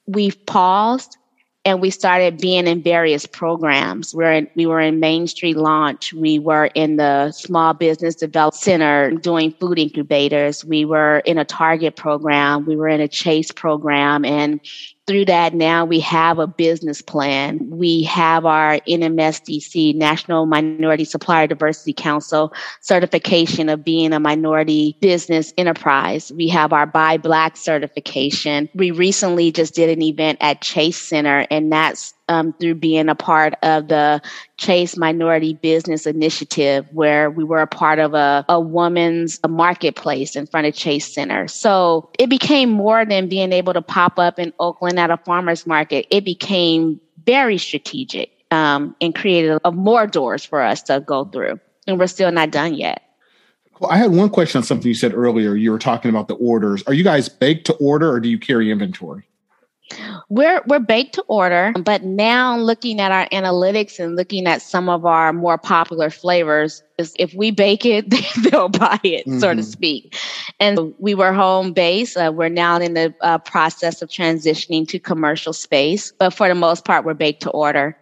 we've 0.06 0.44
paused 0.46 1.16
and 1.64 1.80
we 1.80 1.90
started 1.90 2.38
being 2.38 2.66
in 2.66 2.82
various 2.82 3.26
programs. 3.26 4.14
We're 4.14 4.32
in, 4.32 4.50
we 4.54 4.64
were 4.64 4.80
in 4.80 4.98
Main 4.98 5.26
Street 5.26 5.58
Launch. 5.58 6.12
We 6.14 6.38
were 6.38 6.70
in 6.74 6.96
the 6.96 7.32
Small 7.32 7.74
Business 7.74 8.14
Development 8.14 8.62
Center 8.62 9.10
doing 9.16 9.52
food 9.52 9.78
incubators. 9.78 10.64
We 10.64 10.86
were 10.86 11.18
in 11.20 11.36
a 11.36 11.44
Target 11.44 11.96
program. 11.96 12.64
We 12.64 12.76
were 12.76 12.88
in 12.88 13.00
a 13.00 13.08
Chase 13.08 13.52
program. 13.52 14.24
And 14.24 14.60
through 15.10 15.24
that, 15.24 15.54
now 15.54 15.84
we 15.84 15.98
have 15.98 16.38
a 16.38 16.46
business 16.46 17.02
plan. 17.02 17.58
We 17.68 18.04
have 18.04 18.46
our 18.46 18.78
NMSDC, 18.86 19.96
National 19.96 20.46
Minority 20.46 21.04
Supplier 21.04 21.48
Diversity 21.48 21.92
Council 21.92 22.52
certification 22.80 23.68
of 23.68 23.82
being 23.82 24.12
a 24.12 24.20
minority 24.20 24.96
business 25.00 25.52
enterprise. 25.58 26.30
We 26.30 26.46
have 26.50 26.72
our 26.72 26.86
Buy 26.86 27.16
Black 27.16 27.56
certification. 27.56 28.68
We 28.72 28.92
recently 28.92 29.50
just 29.50 29.74
did 29.74 29.90
an 29.90 30.00
event 30.00 30.38
at 30.40 30.60
Chase 30.60 30.98
Center, 30.98 31.44
and 31.50 31.72
that's 31.72 32.14
um, 32.30 32.52
through 32.54 32.76
being 32.76 33.08
a 33.08 33.14
part 33.16 33.54
of 33.64 33.88
the 33.88 34.22
Chase 34.56 34.96
Minority 34.96 35.54
Business 35.54 36.06
Initiative, 36.06 36.86
where 36.92 37.28
we 37.28 37.42
were 37.42 37.60
a 37.60 37.66
part 37.66 37.98
of 37.98 38.14
a, 38.14 38.44
a 38.48 38.60
woman's 38.60 39.40
marketplace 39.46 40.36
in 40.36 40.46
front 40.46 40.68
of 40.68 40.74
Chase 40.74 41.12
Center. 41.12 41.48
So 41.48 42.08
it 42.20 42.30
became 42.30 42.70
more 42.70 43.04
than 43.04 43.28
being 43.28 43.52
able 43.52 43.72
to 43.72 43.82
pop 43.82 44.18
up 44.18 44.38
in 44.38 44.52
Oakland 44.60 45.00
at 45.00 45.10
a 45.10 45.16
farmer's 45.16 45.66
market. 45.66 46.06
It 46.10 46.24
became 46.24 47.00
very 47.26 47.58
strategic 47.58 48.30
um, 48.52 48.94
and 49.00 49.12
created 49.12 49.50
a, 49.50 49.68
a 49.68 49.72
more 49.72 50.06
doors 50.06 50.44
for 50.44 50.62
us 50.62 50.82
to 50.84 51.00
go 51.00 51.24
through. 51.24 51.58
And 51.88 51.98
we're 51.98 52.06
still 52.06 52.30
not 52.30 52.52
done 52.52 52.74
yet. 52.74 53.02
Well, 53.80 53.90
I 53.90 53.96
had 53.96 54.12
one 54.12 54.30
question 54.30 54.58
on 54.58 54.64
something 54.64 54.86
you 54.86 54.94
said 54.94 55.14
earlier. 55.14 55.56
You 55.56 55.72
were 55.72 55.78
talking 55.80 56.10
about 56.10 56.28
the 56.28 56.34
orders. 56.34 56.84
Are 56.84 56.94
you 56.94 57.02
guys 57.02 57.28
baked 57.28 57.66
to 57.66 57.72
order 57.74 58.08
or 58.08 58.20
do 58.20 58.28
you 58.28 58.38
carry 58.38 58.70
inventory? 58.70 59.24
We're 60.28 60.62
we're 60.66 60.78
baked 60.78 61.14
to 61.14 61.22
order, 61.22 61.72
but 61.84 62.04
now 62.04 62.56
looking 62.56 63.00
at 63.00 63.10
our 63.10 63.28
analytics 63.30 63.98
and 63.98 64.16
looking 64.16 64.46
at 64.46 64.62
some 64.62 64.88
of 64.88 65.04
our 65.04 65.32
more 65.32 65.58
popular 65.58 66.10
flavors, 66.10 66.82
is 66.98 67.14
if 67.18 67.34
we 67.34 67.50
bake 67.50 67.84
it, 67.84 68.08
they'll 68.50 68.68
buy 68.68 69.00
it, 69.02 69.26
mm-hmm. 69.26 69.38
so 69.38 69.48
to 69.48 69.60
mm-hmm. 69.60 69.62
speak. 69.62 70.16
And 70.60 70.94
we 70.98 71.14
were 71.14 71.32
home 71.32 71.72
base. 71.72 72.16
Uh, 72.16 72.30
we're 72.32 72.48
now 72.48 72.78
in 72.78 72.94
the 72.94 73.14
uh, 73.20 73.38
process 73.38 74.02
of 74.02 74.08
transitioning 74.08 74.86
to 74.88 74.98
commercial 74.98 75.52
space, 75.52 76.12
but 76.12 76.30
for 76.30 76.48
the 76.48 76.54
most 76.54 76.84
part, 76.84 77.04
we're 77.04 77.14
baked 77.14 77.42
to 77.42 77.50
order. 77.50 77.96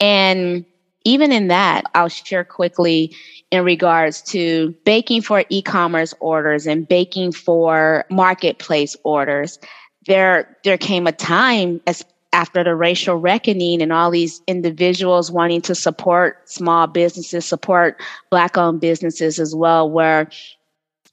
And 0.00 0.64
even 1.04 1.32
in 1.32 1.48
that, 1.48 1.84
I'll 1.94 2.08
share 2.08 2.44
quickly 2.44 3.14
in 3.50 3.64
regards 3.64 4.22
to 4.22 4.74
baking 4.84 5.22
for 5.22 5.44
e-commerce 5.50 6.12
orders 6.18 6.66
and 6.66 6.86
baking 6.86 7.32
for 7.32 8.04
marketplace 8.10 8.96
orders. 9.04 9.58
There, 10.06 10.56
there 10.64 10.78
came 10.78 11.06
a 11.06 11.12
time 11.12 11.80
as 11.86 12.04
after 12.32 12.62
the 12.62 12.74
racial 12.74 13.16
reckoning 13.16 13.80
and 13.80 13.92
all 13.92 14.10
these 14.10 14.42
individuals 14.46 15.30
wanting 15.30 15.62
to 15.62 15.74
support 15.74 16.48
small 16.48 16.86
businesses, 16.86 17.46
support 17.46 18.00
black 18.30 18.58
owned 18.58 18.80
businesses 18.80 19.38
as 19.38 19.54
well, 19.54 19.88
where 19.88 20.28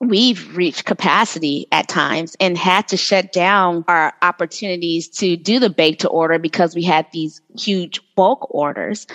we've 0.02 0.56
reached 0.56 0.84
capacity 0.84 1.66
at 1.72 1.88
times 1.88 2.36
and 2.40 2.58
had 2.58 2.88
to 2.90 2.98
shut 2.98 3.32
down 3.32 3.86
our 3.88 4.14
opportunities 4.22 5.08
to 5.08 5.38
do 5.38 5.60
the 5.60 5.70
bake 5.70 6.00
to 6.00 6.10
order 6.10 6.38
because 6.38 6.76
we 6.76 6.84
had 6.84 7.08
these 7.14 7.42
huge 7.58 8.02
bulk 8.16 8.46
orders. 8.54 9.08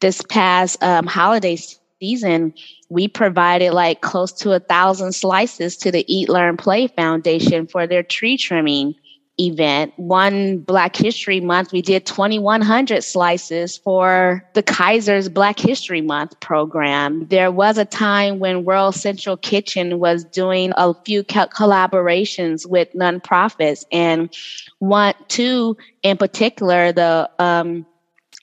This 0.00 0.20
past 0.28 0.82
um, 0.82 1.06
holiday 1.06 1.56
season, 1.98 2.52
we 2.90 3.08
provided 3.08 3.72
like 3.72 4.02
close 4.02 4.32
to 4.32 4.52
a 4.52 4.60
thousand 4.60 5.12
slices 5.12 5.78
to 5.78 5.90
the 5.90 6.04
Eat, 6.12 6.28
Learn, 6.28 6.58
Play 6.58 6.88
Foundation 6.88 7.66
for 7.66 7.86
their 7.86 8.02
tree 8.02 8.36
trimming 8.36 8.94
event. 9.38 9.92
One 9.96 10.58
Black 10.58 10.94
History 10.94 11.40
Month, 11.40 11.72
we 11.72 11.82
did 11.82 12.06
2,100 12.06 13.02
slices 13.02 13.76
for 13.76 14.44
the 14.54 14.62
Kaiser's 14.62 15.28
Black 15.28 15.58
History 15.58 16.00
Month 16.00 16.38
program. 16.40 17.26
There 17.28 17.50
was 17.50 17.78
a 17.78 17.84
time 17.84 18.38
when 18.38 18.64
World 18.64 18.94
Central 18.94 19.36
Kitchen 19.36 19.98
was 19.98 20.24
doing 20.24 20.72
a 20.76 20.94
few 21.04 21.24
collaborations 21.24 22.66
with 22.66 22.92
nonprofits, 22.92 23.84
and 23.90 24.34
one, 24.78 25.14
two 25.28 25.76
in 26.02 26.16
particular, 26.16 26.92
the 26.92 27.28
um, 27.38 27.86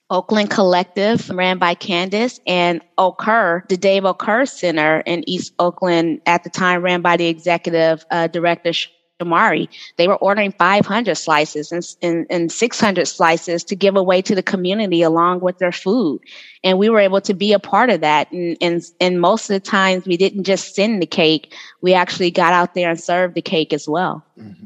Oakland 0.09 0.49
Collective, 0.49 1.29
ran 1.29 1.57
by 1.57 1.73
Candace, 1.73 2.41
and 2.45 2.81
Okur, 2.97 3.65
the 3.69 3.77
Dave 3.77 4.03
Okur 4.03 4.47
Center 4.47 4.99
in 5.05 5.27
East 5.27 5.53
Oakland, 5.57 6.19
at 6.25 6.43
the 6.43 6.49
time 6.49 6.81
ran 6.81 7.01
by 7.01 7.15
the 7.15 7.27
executive 7.27 8.05
uh, 8.11 8.27
director 8.27 8.73
Shamari. 9.21 9.67
They 9.97 10.07
were 10.07 10.15
ordering 10.15 10.51
500 10.51 11.15
slices 11.15 11.71
and, 11.71 11.85
and, 12.01 12.25
and 12.29 12.51
600 12.51 13.05
slices 13.07 13.63
to 13.65 13.75
give 13.75 13.95
away 13.95 14.21
to 14.23 14.35
the 14.35 14.43
community 14.43 15.01
along 15.01 15.41
with 15.41 15.59
their 15.59 15.71
food. 15.71 16.21
And 16.63 16.77
we 16.77 16.89
were 16.89 16.99
able 16.99 17.21
to 17.21 17.33
be 17.33 17.53
a 17.53 17.59
part 17.59 17.89
of 17.89 18.01
that. 18.01 18.31
And, 18.31 18.57
and, 18.61 18.81
and 18.99 19.21
most 19.21 19.49
of 19.49 19.53
the 19.53 19.59
times 19.59 20.05
we 20.05 20.17
didn't 20.17 20.43
just 20.43 20.75
send 20.75 21.01
the 21.01 21.07
cake, 21.07 21.53
we 21.81 21.93
actually 21.93 22.31
got 22.31 22.53
out 22.53 22.73
there 22.73 22.89
and 22.89 22.99
served 22.99 23.35
the 23.35 23.41
cake 23.41 23.73
as 23.73 23.87
well. 23.87 24.23
Mm-hmm. 24.39 24.65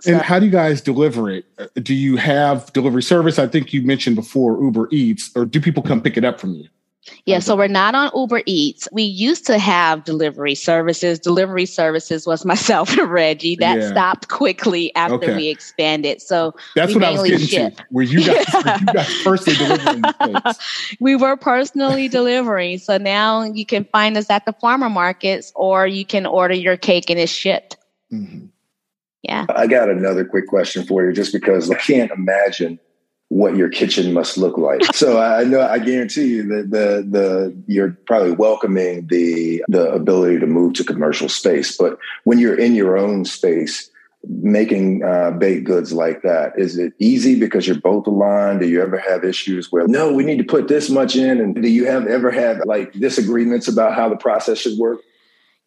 So, 0.00 0.12
and 0.12 0.22
how 0.22 0.38
do 0.38 0.46
you 0.46 0.52
guys 0.52 0.80
deliver 0.80 1.30
it? 1.30 1.44
Uh, 1.58 1.66
do 1.74 1.94
you 1.94 2.16
have 2.16 2.72
delivery 2.72 3.02
service? 3.02 3.38
I 3.38 3.46
think 3.46 3.74
you 3.74 3.82
mentioned 3.82 4.16
before 4.16 4.62
Uber 4.62 4.88
Eats, 4.90 5.30
or 5.36 5.44
do 5.44 5.60
people 5.60 5.82
come 5.82 6.00
pick 6.00 6.16
it 6.16 6.24
up 6.24 6.40
from 6.40 6.54
you? 6.54 6.68
Yeah, 7.24 7.38
so 7.38 7.56
we're 7.56 7.66
not 7.68 7.94
on 7.94 8.10
Uber 8.14 8.42
Eats. 8.44 8.86
We 8.92 9.02
used 9.02 9.46
to 9.46 9.58
have 9.58 10.04
delivery 10.04 10.54
services. 10.54 11.18
Delivery 11.18 11.64
services 11.64 12.26
was 12.26 12.44
myself 12.50 12.96
and 12.96 13.10
Reggie. 13.10 13.56
That 13.56 13.80
yeah. 13.80 13.88
stopped 13.88 14.28
quickly 14.28 14.94
after 14.94 15.14
okay. 15.14 15.36
we 15.36 15.48
expanded. 15.48 16.20
So 16.20 16.54
that's 16.74 16.94
what 16.94 17.04
I 17.04 17.12
was 17.12 17.22
getting 17.22 17.46
ship. 17.46 17.76
to. 17.76 17.84
Were 17.90 18.02
you 18.02 18.24
guys, 18.24 18.44
were 18.54 18.78
you 18.78 18.86
guys 18.86 19.22
personally 19.22 19.58
delivering 19.58 20.02
We 21.00 21.16
were 21.16 21.36
personally 21.36 22.08
delivering. 22.08 22.78
So 22.78 22.98
now 22.98 23.44
you 23.44 23.64
can 23.64 23.84
find 23.84 24.16
us 24.16 24.28
at 24.28 24.44
the 24.44 24.52
farmer 24.54 24.90
markets, 24.90 25.52
or 25.54 25.86
you 25.86 26.04
can 26.04 26.26
order 26.26 26.54
your 26.54 26.76
cake 26.76 27.08
and 27.08 27.18
it's 27.18 27.32
shipped. 27.32 27.76
Mm-hmm. 28.12 28.46
Yeah. 29.22 29.46
I 29.54 29.66
got 29.66 29.88
another 29.88 30.24
quick 30.24 30.46
question 30.46 30.84
for 30.84 31.04
you, 31.04 31.12
just 31.12 31.32
because 31.32 31.70
I 31.70 31.74
can't 31.76 32.10
imagine 32.10 32.78
what 33.30 33.56
your 33.56 33.68
kitchen 33.68 34.12
must 34.12 34.36
look 34.36 34.58
like. 34.58 34.84
so 34.94 35.20
I 35.20 35.44
know 35.44 35.62
I 35.62 35.78
guarantee 35.78 36.26
you 36.26 36.42
that 36.48 36.70
the 36.70 37.06
the 37.08 37.56
you're 37.66 37.96
probably 38.06 38.32
welcoming 38.32 39.06
the 39.06 39.64
the 39.68 39.90
ability 39.92 40.40
to 40.40 40.46
move 40.46 40.74
to 40.74 40.84
commercial 40.84 41.28
space. 41.28 41.76
But 41.76 41.98
when 42.24 42.38
you're 42.38 42.58
in 42.58 42.74
your 42.74 42.98
own 42.98 43.24
space, 43.24 43.88
making 44.28 45.04
uh, 45.04 45.30
baked 45.30 45.64
goods 45.64 45.92
like 45.92 46.22
that, 46.22 46.58
is 46.58 46.76
it 46.76 46.92
easy 46.98 47.38
because 47.38 47.68
you're 47.68 47.78
both 47.78 48.08
aligned? 48.08 48.60
Do 48.60 48.68
you 48.68 48.82
ever 48.82 48.98
have 48.98 49.24
issues 49.24 49.70
where 49.70 49.86
no, 49.86 50.12
we 50.12 50.24
need 50.24 50.38
to 50.38 50.44
put 50.44 50.66
this 50.66 50.90
much 50.90 51.14
in? 51.14 51.40
And 51.40 51.54
do 51.54 51.68
you 51.68 51.86
have 51.86 52.08
ever 52.08 52.32
had 52.32 52.66
like 52.66 52.92
disagreements 52.94 53.68
about 53.68 53.94
how 53.94 54.08
the 54.08 54.16
process 54.16 54.58
should 54.58 54.76
work? 54.76 55.00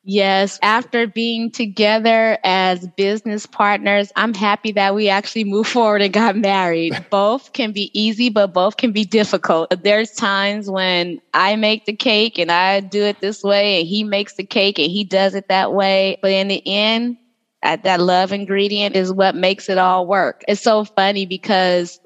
Yes, 0.05 0.59
after 0.61 1.07
being 1.07 1.49
together 1.49 2.37
as 2.43 2.85
business 2.97 3.45
partners, 3.45 4.11
I'm 4.17 4.33
happy 4.33 4.73
that 4.73 4.95
we 4.95 5.07
actually 5.07 5.45
moved 5.45 5.69
forward 5.71 6.01
and 6.01 6.11
got 6.13 6.35
married. 6.35 7.05
both 7.09 7.53
can 7.53 7.71
be 7.71 7.89
easy, 7.97 8.29
but 8.29 8.53
both 8.53 8.75
can 8.75 8.91
be 8.91 9.05
difficult. 9.05 9.73
There's 9.81 10.11
times 10.11 10.69
when 10.69 11.21
I 11.33 11.55
make 11.55 11.85
the 11.85 11.95
cake 11.95 12.37
and 12.37 12.51
I 12.51 12.81
do 12.81 13.01
it 13.03 13.21
this 13.21 13.43
way, 13.43 13.79
and 13.79 13.87
he 13.87 14.03
makes 14.03 14.35
the 14.35 14.43
cake 14.45 14.77
and 14.77 14.91
he 14.91 15.05
does 15.05 15.35
it 15.35 15.47
that 15.47 15.73
way. 15.73 16.17
But 16.21 16.31
in 16.31 16.49
the 16.49 16.61
end, 16.65 17.17
that 17.61 18.01
love 18.01 18.33
ingredient 18.33 18.97
is 18.97 19.13
what 19.13 19.35
makes 19.35 19.69
it 19.69 19.77
all 19.77 20.05
work. 20.05 20.43
It's 20.49 20.61
so 20.61 20.83
funny 20.83 21.25
because 21.25 21.97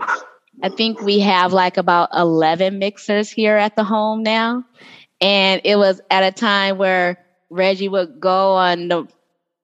I 0.63 0.69
think 0.69 1.01
we 1.01 1.19
have 1.21 1.53
like 1.53 1.77
about 1.77 2.09
11 2.13 2.79
mixers 2.79 3.31
here 3.31 3.57
at 3.57 3.75
the 3.75 3.83
home 3.83 4.23
now. 4.23 4.63
And 5.21 5.61
it 5.63 5.77
was 5.77 6.01
at 6.11 6.23
a 6.23 6.31
time 6.31 6.77
where 6.77 7.17
Reggie 7.49 7.89
would 7.89 8.19
go 8.19 8.53
on 8.53 8.87
the 8.87 9.07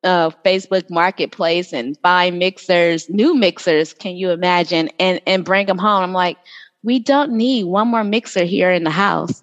uh, 0.04 0.30
Facebook 0.46 0.89
Marketplace 0.89 1.74
and 1.74 2.00
buy 2.02 2.32
mixers, 2.32 3.10
new 3.10 3.34
mixers. 3.34 3.93
Can 3.93 4.15
you 4.15 4.32
imagine? 4.32 4.89
And 5.00 5.22
and 5.26 5.46
bring 5.46 5.67
them 5.67 5.78
home. 5.78 6.04
I'm 6.04 6.13
like, 6.13 6.38
we 6.84 7.00
don't 7.00 7.32
need 7.32 7.65
one 7.65 7.88
more 7.88 8.04
mixer 8.04 8.43
here 8.43 8.72
in 8.72 8.84
the 8.84 8.91
house, 8.91 9.41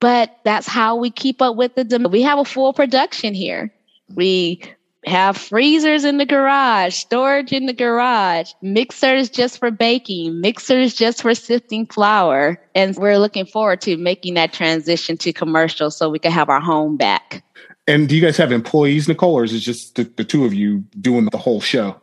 but 0.00 0.36
that's 0.44 0.66
how 0.66 0.96
we 0.96 1.10
keep 1.10 1.42
up 1.42 1.56
with 1.56 1.74
the 1.74 1.84
demand. 1.84 2.12
We 2.12 2.22
have 2.22 2.38
a 2.38 2.44
full 2.44 2.72
production 2.72 3.34
here. 3.34 3.72
We 4.14 4.62
have 5.06 5.36
freezers 5.36 6.04
in 6.04 6.18
the 6.18 6.26
garage, 6.26 6.94
storage 6.94 7.52
in 7.52 7.66
the 7.66 7.72
garage, 7.72 8.52
mixers 8.62 9.30
just 9.30 9.58
for 9.58 9.70
baking, 9.70 10.40
mixers 10.40 10.94
just 10.94 11.22
for 11.22 11.34
sifting 11.34 11.86
flour. 11.86 12.60
And 12.74 12.96
we're 12.96 13.18
looking 13.18 13.46
forward 13.46 13.80
to 13.82 13.96
making 13.96 14.34
that 14.34 14.52
transition 14.52 15.16
to 15.18 15.32
commercial 15.32 15.90
so 15.90 16.10
we 16.10 16.18
can 16.18 16.32
have 16.32 16.48
our 16.48 16.60
home 16.60 16.96
back. 16.96 17.44
And 17.88 18.06
do 18.06 18.14
you 18.14 18.20
guys 18.20 18.36
have 18.36 18.52
employees, 18.52 19.08
Nicole, 19.08 19.34
or 19.34 19.44
is 19.44 19.54
it 19.54 19.60
just 19.60 19.96
the, 19.96 20.04
the 20.04 20.22
two 20.22 20.44
of 20.44 20.52
you 20.52 20.84
doing 21.00 21.24
the 21.24 21.38
whole 21.38 21.62
show? 21.62 21.98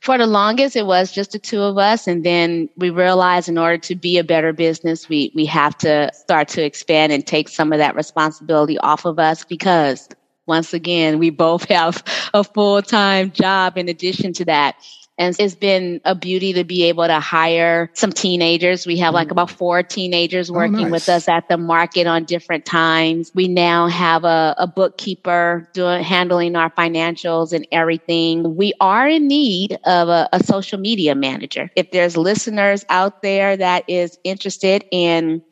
For 0.00 0.16
the 0.16 0.26
longest, 0.26 0.76
it 0.76 0.86
was 0.86 1.10
just 1.10 1.32
the 1.32 1.38
two 1.38 1.60
of 1.60 1.78
us, 1.78 2.06
and 2.06 2.24
then 2.24 2.68
we 2.76 2.90
realized 2.90 3.48
in 3.48 3.58
order 3.58 3.78
to 3.78 3.96
be 3.96 4.18
a 4.18 4.24
better 4.24 4.52
business, 4.52 5.08
we 5.08 5.32
we 5.34 5.44
have 5.46 5.76
to 5.78 6.10
start 6.14 6.48
to 6.48 6.64
expand 6.64 7.12
and 7.12 7.26
take 7.26 7.48
some 7.48 7.72
of 7.72 7.78
that 7.78 7.94
responsibility 7.96 8.78
off 8.78 9.04
of 9.04 9.18
us 9.18 9.44
because 9.44 10.08
once 10.46 10.72
again, 10.72 11.18
we 11.18 11.30
both 11.30 11.64
have 11.70 12.02
a 12.32 12.44
full 12.44 12.80
time 12.82 13.32
job 13.32 13.76
in 13.76 13.88
addition 13.88 14.32
to 14.34 14.44
that. 14.44 14.76
And 15.18 15.34
it's 15.38 15.54
been 15.54 16.00
a 16.04 16.14
beauty 16.14 16.52
to 16.54 16.64
be 16.64 16.84
able 16.84 17.06
to 17.06 17.20
hire 17.20 17.90
some 17.94 18.12
teenagers. 18.12 18.86
We 18.86 18.98
have 18.98 19.14
like 19.14 19.26
mm-hmm. 19.26 19.32
about 19.32 19.50
four 19.50 19.82
teenagers 19.82 20.50
oh, 20.50 20.54
working 20.54 20.76
oh, 20.76 20.82
nice. 20.82 20.92
with 20.92 21.08
us 21.08 21.28
at 21.28 21.48
the 21.48 21.56
market 21.56 22.06
on 22.06 22.24
different 22.24 22.66
times. 22.66 23.32
We 23.34 23.48
now 23.48 23.88
have 23.88 24.24
a, 24.24 24.54
a 24.58 24.66
bookkeeper 24.66 25.68
doing 25.72 26.02
handling 26.02 26.56
our 26.56 26.70
financials 26.70 27.52
and 27.52 27.66
everything. 27.72 28.56
We 28.56 28.74
are 28.80 29.08
in 29.08 29.26
need 29.26 29.78
of 29.84 30.08
a, 30.08 30.28
a 30.32 30.44
social 30.44 30.78
media 30.78 31.14
manager. 31.14 31.70
If 31.76 31.90
there's 31.92 32.16
listeners 32.16 32.84
out 32.88 33.22
there 33.22 33.56
that 33.56 33.84
is 33.88 34.18
interested 34.24 34.84
in 34.90 35.42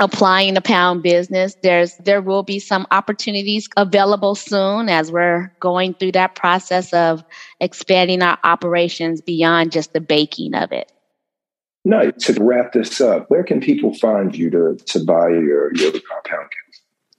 applying 0.00 0.54
the 0.54 0.60
pound 0.60 1.04
bizness. 1.04 1.54
There's 1.62 1.94
there 1.98 2.22
will 2.22 2.42
be 2.42 2.58
some 2.58 2.86
opportunities 2.90 3.68
available 3.76 4.34
soon 4.34 4.88
as 4.88 5.12
we're 5.12 5.52
going 5.60 5.94
through 5.94 6.12
that 6.12 6.34
process 6.34 6.92
of 6.92 7.22
expanding 7.60 8.22
our 8.22 8.38
operations 8.42 9.20
beyond 9.20 9.72
just 9.72 9.92
the 9.92 10.00
baking 10.00 10.54
of 10.54 10.72
it. 10.72 10.90
No 11.84 12.10
to 12.10 12.42
wrap 12.42 12.72
this 12.72 13.00
up 13.00 13.30
where 13.30 13.44
can 13.44 13.60
people 13.60 13.94
find 13.94 14.34
you 14.34 14.50
to 14.50 14.76
to 14.86 15.04
buy 15.04 15.28
your 15.28 15.74
your 15.76 15.92
pound 15.92 16.50
cakes 16.50 16.69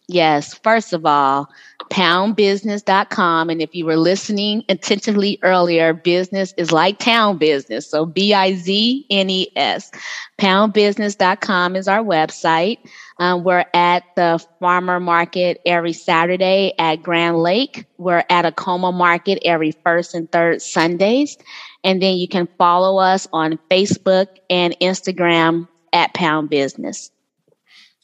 Yes, 0.07 0.53
first 0.55 0.91
of 0.91 1.05
all, 1.05 1.47
poundbizness.com. 1.89 3.49
And 3.49 3.61
if 3.61 3.73
you 3.73 3.85
were 3.85 3.97
listening 3.97 4.63
attentively 4.67 5.39
earlier, 5.41 5.93
business 5.93 6.53
is 6.57 6.71
like 6.71 6.99
town 6.99 7.37
business. 7.37 7.89
So 7.89 8.05
B 8.05 8.33
I 8.33 8.55
Z 8.55 9.05
N 9.09 9.29
E 9.29 9.47
S. 9.55 9.91
Poundbizness.com 10.37 11.75
is 11.75 11.87
our 11.87 12.03
website. 12.03 12.77
Um, 13.19 13.43
we're 13.43 13.65
at 13.73 14.03
the 14.15 14.43
farmer 14.59 14.99
market 14.99 15.61
every 15.65 15.93
Saturday 15.93 16.73
at 16.79 17.03
Grand 17.03 17.37
Lake. 17.37 17.85
We're 17.97 18.25
at 18.29 18.45
Akoma 18.45 18.93
Market 18.93 19.39
every 19.45 19.71
first 19.71 20.15
and 20.15 20.31
third 20.31 20.61
Sundays. 20.61 21.37
And 21.83 22.01
then 22.01 22.17
you 22.17 22.27
can 22.27 22.47
follow 22.57 22.99
us 22.99 23.27
on 23.31 23.59
Facebook 23.69 24.27
and 24.49 24.75
Instagram 24.81 25.67
at 25.93 26.13
Pound 26.13 26.49
Bizness. 26.49 27.11